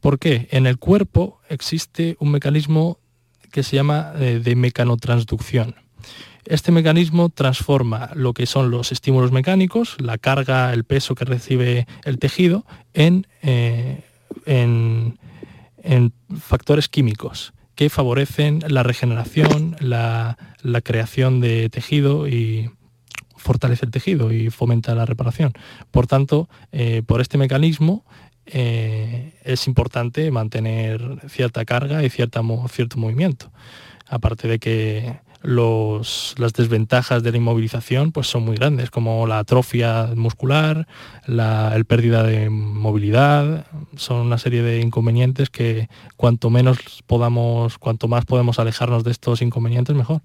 ¿Por 0.00 0.18
qué? 0.18 0.48
En 0.50 0.66
el 0.66 0.78
cuerpo 0.78 1.40
existe 1.48 2.16
un 2.20 2.30
mecanismo 2.30 2.98
que 3.52 3.62
se 3.62 3.76
llama 3.76 4.12
eh, 4.18 4.40
de 4.42 4.56
mecanotransducción. 4.56 5.74
Este 6.46 6.72
mecanismo 6.72 7.28
transforma 7.28 8.10
lo 8.14 8.32
que 8.32 8.46
son 8.46 8.70
los 8.70 8.92
estímulos 8.92 9.30
mecánicos, 9.30 9.96
la 10.00 10.18
carga, 10.18 10.72
el 10.72 10.84
peso 10.84 11.14
que 11.14 11.24
recibe 11.24 11.86
el 12.04 12.18
tejido, 12.18 12.64
en, 12.94 13.26
eh, 13.42 14.02
en, 14.46 15.18
factores 16.40 16.88
químicos 16.88 17.52
que 17.74 17.90
favorecen 17.90 18.60
la 18.68 18.82
regeneración, 18.82 19.76
la, 19.80 20.36
creación 20.82 21.40
de 21.40 21.68
tejido 21.68 22.28
y 22.28 22.70
fortalece 23.40 23.84
el 23.84 23.90
tejido 23.90 24.32
y 24.32 24.50
fomenta 24.50 24.94
la 24.94 25.06
reparación. 25.06 25.52
Por 25.90 26.06
tanto, 26.06 26.48
eh, 26.72 27.02
por 27.04 27.20
este 27.20 27.38
mecanismo 27.38 28.04
eh, 28.46 29.34
es 29.44 29.66
importante 29.66 30.30
mantener 30.30 31.18
cierta 31.28 31.64
carga 31.64 32.04
y 32.04 32.10
cierto 32.10 32.42
movimiento. 32.42 33.50
Aparte 34.08 34.48
de 34.48 34.58
que 34.58 35.20
las 35.42 36.52
desventajas 36.52 37.22
de 37.22 37.30
la 37.30 37.38
inmovilización 37.38 38.12
pues 38.12 38.26
son 38.26 38.44
muy 38.44 38.56
grandes, 38.56 38.90
como 38.90 39.26
la 39.26 39.38
atrofia 39.38 40.10
muscular, 40.14 40.86
la 41.26 41.74
el 41.74 41.84
pérdida 41.86 42.22
de 42.22 42.50
movilidad, 42.50 43.66
son 43.96 44.26
una 44.26 44.38
serie 44.38 44.62
de 44.62 44.80
inconvenientes 44.80 45.48
que 45.48 45.88
cuanto 46.16 46.50
menos 46.50 46.78
podamos, 47.06 47.78
cuanto 47.78 48.06
más 48.08 48.26
podemos 48.26 48.58
alejarnos 48.58 49.04
de 49.04 49.12
estos 49.12 49.40
inconvenientes, 49.40 49.96
mejor. 49.96 50.20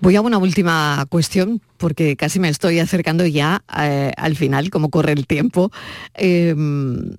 Voy 0.00 0.16
a 0.16 0.20
una 0.20 0.38
última 0.38 1.04
cuestión, 1.08 1.60
porque 1.76 2.16
casi 2.16 2.38
me 2.38 2.48
estoy 2.48 2.78
acercando 2.78 3.26
ya 3.26 3.64
eh, 3.76 4.12
al 4.16 4.36
final, 4.36 4.70
como 4.70 4.90
corre 4.90 5.12
el 5.12 5.26
tiempo. 5.26 5.70
Em, 6.14 7.14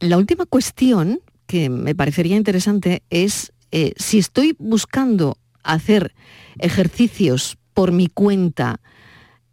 la 0.00 0.18
última 0.18 0.46
cuestión 0.46 1.20
que 1.46 1.68
me 1.68 1.94
parecería 1.94 2.36
interesante 2.36 3.02
es 3.10 3.52
eh, 3.70 3.92
si 3.96 4.18
estoy 4.18 4.56
buscando 4.58 5.36
hacer 5.64 6.14
ejercicios 6.58 7.58
por 7.72 7.92
mi 7.92 8.06
cuenta 8.06 8.80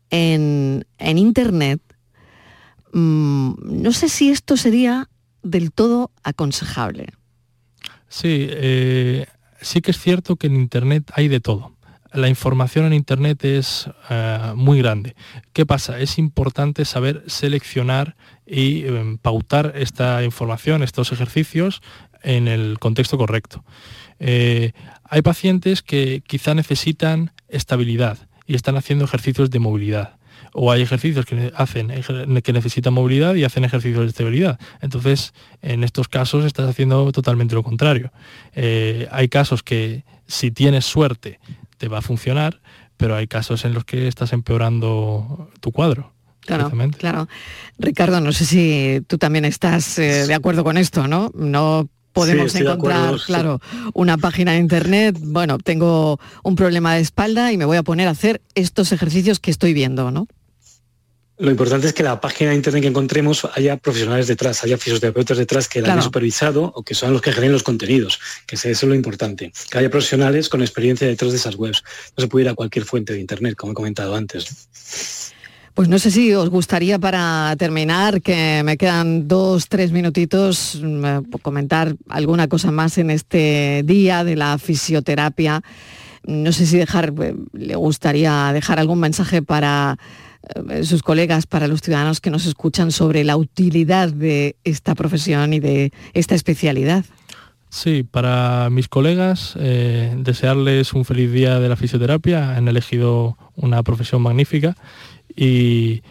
en, 0.10 0.86
Internet, 1.00 1.82
mm, 2.94 3.54
no 3.82 3.92
sé 3.92 4.10
si 4.10 4.30
esto 4.30 4.58
sería 4.58 5.10
del 5.42 5.72
todo 5.72 6.12
aconsejable. 6.24 7.08
Sí, 8.08 8.48
eh, 8.50 9.26
sí 9.62 9.82
que 9.82 9.92
es 9.92 10.00
cierto 10.00 10.36
que 10.36 10.48
en 10.48 10.56
Internet 10.56 11.12
hay 11.16 11.28
de 11.28 11.40
todo. 11.40 11.76
La 12.14 12.28
información 12.28 12.86
en 12.86 12.94
Internet 12.94 13.46
es 13.46 13.90
eh, 14.10 14.52
muy 14.56 14.80
grande. 14.80 15.16
¿Qué 15.54 15.66
pasa? 15.66 15.98
Es 15.98 16.18
importante 16.18 16.84
saber 16.84 17.24
seleccionar 17.28 18.18
y 18.46 18.86
em, 18.86 19.18
pautar 19.18 19.74
esta 19.78 20.22
información, 20.26 20.84
estos 20.84 21.14
ejercicios, 21.14 21.82
en 22.24 22.48
el 22.48 22.80
contexto 22.80 23.18
correcto. 23.18 23.64
Eh, 24.20 24.72
hay 25.04 25.22
pacientes 25.22 25.82
que 25.82 26.22
quizá 26.26 26.54
necesitan 26.54 27.32
estabilidad 27.48 28.18
y 28.46 28.56
están 28.56 28.78
haciendo 28.78 29.06
ejercicios 29.06 29.50
de 29.50 29.60
movilidad. 29.60 30.18
O 30.54 30.72
hay 30.72 30.82
ejercicios 30.82 31.26
que 31.26 31.52
hacen 31.56 31.90
que 32.44 32.54
necesitan 32.54 32.94
movilidad 32.94 33.36
y 33.36 33.44
hacen 33.44 33.64
ejercicios 33.64 34.04
de 34.04 34.10
estabilidad. 34.10 34.60
Entonces, 34.82 35.34
en 35.62 35.84
estos 35.84 36.08
casos 36.08 36.46
estás 36.46 36.70
haciendo 36.70 37.12
totalmente 37.12 37.56
lo 37.56 37.64
contrario. 37.64 38.12
Eh, 38.54 39.08
hay 39.12 39.30
casos 39.30 39.64
que 39.64 40.04
si 40.28 40.52
tienes 40.52 40.86
suerte 40.86 41.40
te 41.78 41.88
va 41.88 42.00
a 42.00 42.02
funcionar, 42.02 42.62
pero 42.98 43.16
hay 43.16 43.28
casos 43.28 43.66
en 43.66 43.74
los 43.74 43.86
que 43.86 44.08
estás 44.08 44.34
empeorando 44.34 45.50
tu 45.62 45.72
cuadro. 45.72 46.14
Claro, 46.42 46.72
claro. 46.98 47.28
Ricardo, 47.78 48.20
no 48.20 48.32
sé 48.32 48.46
si 48.46 49.02
tú 49.08 49.18
también 49.18 49.46
estás 49.46 50.00
eh, 50.00 50.28
de 50.28 50.34
acuerdo 50.34 50.64
con 50.64 50.78
esto, 50.78 51.08
¿no? 51.08 51.32
No 51.36 51.88
podemos 52.14 52.54
encontrar, 52.56 53.16
claro, 53.26 53.62
una 53.94 54.18
página 54.18 54.54
de 54.54 54.60
internet, 54.60 55.18
bueno, 55.20 55.58
tengo 55.58 56.20
un 56.44 56.56
problema 56.56 56.96
de 56.96 57.02
espalda 57.02 57.52
y 57.52 57.58
me 57.58 57.66
voy 57.66 57.78
a 57.78 57.84
poner 57.84 58.08
a 58.08 58.12
hacer 58.12 58.42
estos 58.56 58.92
ejercicios 58.92 59.40
que 59.40 59.52
estoy 59.52 59.74
viendo, 59.74 60.12
¿no? 60.12 60.28
Lo 61.42 61.50
importante 61.50 61.88
es 61.88 61.94
que 61.94 62.04
la 62.04 62.22
página 62.22 62.52
de 62.52 62.58
internet 62.58 62.84
que 62.84 62.90
encontremos 62.90 63.48
haya 63.56 63.76
profesionales 63.76 64.28
detrás, 64.28 64.64
haya 64.64 64.78
fisioterapeutas 64.78 65.40
detrás 65.40 65.68
que 65.68 65.82
la 65.82 65.94
hayan 65.94 66.04
supervisado 66.04 66.72
o 66.76 66.84
que 66.84 66.94
son 66.94 67.14
los 67.14 67.22
que 67.24 67.32
generen 67.32 67.54
los 67.54 67.64
contenidos, 67.64 68.20
que 68.46 68.56
eso 68.56 68.70
es 68.70 68.84
lo 68.84 68.94
importante. 68.94 69.52
Que 69.72 69.80
haya 69.80 69.90
profesionales 69.90 70.50
con 70.50 70.62
experiencia 70.62 71.08
detrás 71.08 71.32
de 71.32 71.38
esas 71.38 71.56
webs. 71.56 71.84
No 72.16 72.22
se 72.22 72.28
puede 72.28 72.46
ir 72.46 72.50
a 72.50 72.54
cualquier 72.54 72.86
fuente 72.86 73.14
de 73.14 73.20
internet, 73.20 73.56
como 73.56 73.72
he 73.72 73.76
comentado 73.76 74.16
antes. 74.16 75.31
Pues 75.74 75.88
no 75.88 76.00
sé 76.00 76.12
si 76.12 76.34
os 76.34 76.50
gustaría 76.50 77.00
para 77.00 77.56
terminar, 77.58 78.22
que 78.22 78.62
me 78.66 78.78
quedan 78.78 79.28
dos, 79.28 79.70
tres 79.70 79.92
minutitos, 79.92 80.82
mm, 80.84 81.32
comentar 81.42 81.96
alguna 82.10 82.48
cosa 82.48 82.72
más 82.72 82.98
en 82.98 83.10
este 83.10 83.82
día 83.86 84.26
de 84.26 84.36
la 84.36 84.58
fisioterapia. 84.58 85.62
No 86.26 86.52
sé 86.52 86.66
si 86.66 86.78
dejar, 86.78 87.14
eh, 87.22 87.36
le 87.54 87.76
gustaría 87.76 88.52
dejar 88.54 88.80
algún 88.80 89.00
mensaje 89.00 89.42
para 89.42 89.98
eh, 90.70 90.84
sus 90.84 91.04
colegas, 91.04 91.48
para 91.48 91.68
los 91.68 91.82
ciudadanos 91.82 92.20
que 92.20 92.32
nos 92.32 92.46
escuchan 92.46 92.92
sobre 92.92 93.24
la 93.24 93.38
utilidad 93.38 94.12
de 94.12 94.58
esta 94.66 94.94
profesión 94.94 95.54
y 95.54 95.62
de 95.62 95.94
esta 96.14 96.36
especialidad. 96.36 97.06
Sí, 97.70 98.04
para 98.04 98.70
mis 98.70 98.90
colegas, 98.90 99.54
eh, 99.58 100.14
desearles 100.18 100.92
un 100.92 101.06
feliz 101.06 101.32
día 101.32 101.58
de 101.60 101.70
la 101.70 101.78
fisioterapia. 101.78 102.58
Han 102.58 102.68
elegido 102.68 103.38
una 103.56 103.82
profesión 103.82 104.22
magnífica 104.22 104.76
y, 105.36 106.02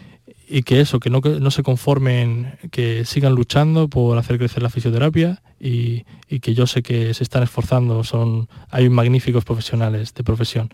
que 0.63 0.81
eso, 0.81 0.99
que 0.99 1.09
no, 1.09 1.51
se 1.51 1.63
conformen, 1.63 2.57
que 2.71 3.05
sigan 3.05 3.33
luchando 3.33 3.87
por 3.87 4.17
hacer 4.17 4.37
crecer 4.37 4.61
la 4.61 4.69
fisioterapia 4.69 5.41
y, 5.59 6.03
que 6.41 6.53
yo 6.53 6.67
sé 6.67 6.81
que 6.81 7.13
se 7.13 7.23
están 7.23 7.43
esforzando, 7.43 8.03
son, 8.03 8.49
hay 8.69 8.89
magníficos 8.89 9.45
profesionales 9.45 10.13
de 10.13 10.23
profesión. 10.23 10.69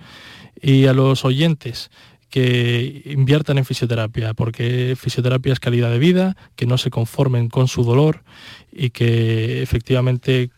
Y 0.62 0.88
a 0.88 0.94
los 0.94 1.26
oyentes, 1.26 1.92
que 2.30 3.04
inviertan 3.06 3.58
en 3.58 3.66
fisioterapia, 3.66 4.34
porque 4.34 4.96
fisioterapia 4.98 5.54
es 5.54 5.60
calidad 5.60 5.92
de 5.92 6.00
vida, 6.00 6.36
que 6.56 6.66
no 6.66 6.78
se 6.78 6.90
conformen 6.90 7.48
con 7.48 7.68
su 7.68 7.84
dolor 7.84 8.24
y 8.72 8.90
que 8.90 9.62
efectivamente 9.62 10.50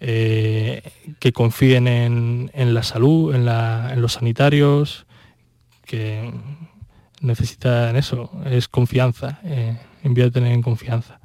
eh, 0.00 0.82
que 1.20 1.32
confíen 1.32 1.86
en, 1.86 2.74
la 2.74 2.82
salud, 2.82 3.34
en, 3.34 3.46
en 3.46 4.02
los 4.02 4.14
sanitarios, 4.14 5.06
que 5.84 6.32
necesitan 7.22 7.96
eso, 7.96 8.30
es 8.44 8.68
confianza, 8.68 9.40
eh, 9.44 9.76
invierten 10.04 10.46
en 10.46 10.62
confianza. 10.62 11.18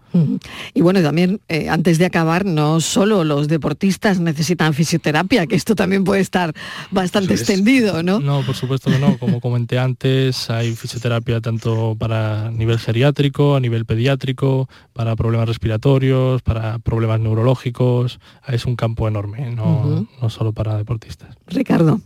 Y 0.73 0.81
bueno, 0.81 1.01
también 1.01 1.41
eh, 1.47 1.69
antes 1.69 1.97
de 1.97 2.05
acabar, 2.05 2.45
no 2.45 2.79
solo 2.79 3.23
los 3.23 3.47
deportistas 3.47 4.19
necesitan 4.19 4.73
fisioterapia, 4.73 5.47
que 5.47 5.55
esto 5.55 5.75
también 5.75 6.03
puede 6.03 6.21
estar 6.21 6.53
bastante 6.91 7.33
extendido, 7.33 8.01
¿no? 8.03 8.19
No, 8.19 8.41
por 8.41 8.55
supuesto 8.55 8.89
que 8.89 8.99
no. 8.99 9.17
Como 9.19 9.41
comenté 9.41 9.79
antes, 9.79 10.49
hay 10.49 10.73
fisioterapia 10.75 11.41
tanto 11.41 11.95
para 11.99 12.51
nivel 12.51 12.79
geriátrico, 12.79 13.55
a 13.55 13.59
nivel 13.59 13.85
pediátrico, 13.85 14.69
para 14.93 15.15
problemas 15.15 15.47
respiratorios, 15.47 16.41
para 16.41 16.79
problemas 16.79 17.19
neurológicos. 17.19 18.19
Es 18.47 18.65
un 18.65 18.75
campo 18.75 19.07
enorme, 19.07 19.51
no, 19.51 20.07
no 20.21 20.29
solo 20.29 20.53
para 20.53 20.77
deportistas. 20.77 21.35
Ricardo. 21.47 22.01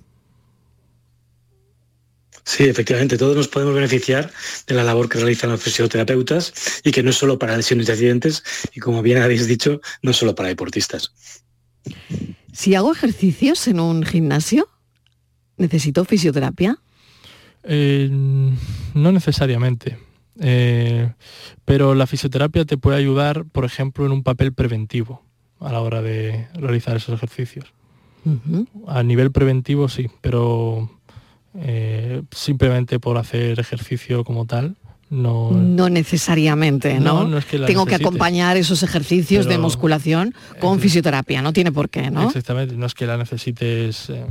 Sí, 2.43 2.63
efectivamente, 2.63 3.17
todos 3.17 3.36
nos 3.36 3.47
podemos 3.47 3.75
beneficiar 3.75 4.32
de 4.67 4.75
la 4.75 4.84
labor 4.84 5.08
que 5.08 5.19
realizan 5.19 5.51
los 5.51 5.62
fisioterapeutas 5.62 6.82
y 6.84 6.91
que 6.91 7.04
no 7.04 7.12
es 7.12 7.15
solo 7.15 7.38
para 7.38 7.56
lesiones 7.56 7.88
y 7.88 7.91
accidentes 7.91 8.43
y 8.73 8.80
como 8.80 9.01
bien 9.01 9.21
habéis 9.21 9.47
dicho, 9.47 9.82
no 10.01 10.13
solo 10.13 10.34
para 10.36 10.49
deportistas. 10.49 11.13
Si 12.51 12.75
hago 12.75 12.91
ejercicios 12.91 13.67
en 13.67 13.80
un 13.80 14.04
gimnasio, 14.04 14.67
¿necesito 15.58 16.04
fisioterapia? 16.06 16.77
Eh, 17.63 18.10
no 18.12 19.12
necesariamente. 19.12 19.97
Eh, 20.39 21.12
pero 21.65 21.93
la 21.93 22.08
fisioterapia 22.08 22.65
te 22.65 22.77
puede 22.77 22.97
ayudar, 22.97 23.45
por 23.45 23.65
ejemplo, 23.65 24.06
en 24.06 24.12
un 24.12 24.23
papel 24.23 24.54
preventivo 24.54 25.23
a 25.60 25.71
la 25.71 25.82
hora 25.82 26.01
de 26.01 26.47
realizar 26.54 26.97
esos 26.97 27.15
ejercicios. 27.15 27.73
A 28.88 29.01
nivel 29.01 29.32
preventivo 29.32 29.89
sí, 29.89 30.08
pero 30.21 31.01
eh, 31.60 32.22
simplemente 32.32 33.00
por 33.00 33.18
hacer 33.18 33.60
ejercicio 33.60 34.24
como 34.24 34.46
tal. 34.46 34.76
No, 35.10 35.52
no 35.52 35.90
necesariamente, 35.90 37.02
¿no? 37.02 37.30
Tengo 37.68 37.86
que 37.86 37.96
acompañar 37.96 38.56
esos 38.56 38.82
ejercicios 38.82 39.46
de 39.46 39.58
musculación 39.58 40.34
con 40.60 40.80
fisioterapia, 40.80 41.42
no 41.42 41.52
tiene 41.52 41.72
por 41.74 41.90
qué, 41.90 42.10
¿no? 42.10 42.28
Exactamente, 42.28 42.78
no 42.78 42.86
es 42.86 42.94
que 42.94 43.06
la 43.06 43.18
necesites 43.18 44.10
eh, 44.10 44.26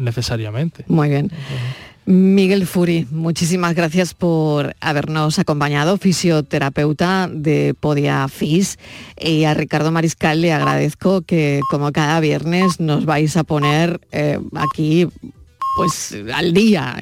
necesariamente. 0.00 0.84
Muy 0.88 1.10
bien. 1.10 1.30
Miguel 2.10 2.66
Furi, 2.66 3.06
muchísimas 3.10 3.74
gracias 3.74 4.14
por 4.14 4.74
habernos 4.80 5.38
acompañado, 5.38 5.98
fisioterapeuta 5.98 7.28
de 7.30 7.74
Podia 7.78 8.26
Fis. 8.28 8.78
Y 9.20 9.44
a 9.44 9.52
Ricardo 9.52 9.92
Mariscal 9.92 10.40
le 10.40 10.54
agradezco 10.54 11.20
que 11.20 11.60
como 11.70 11.92
cada 11.92 12.18
viernes 12.20 12.80
nos 12.80 13.04
vais 13.04 13.36
a 13.36 13.44
poner 13.44 14.00
eh, 14.10 14.40
aquí 14.54 15.06
pues 15.78 16.12
al 16.34 16.52
día 16.52 16.96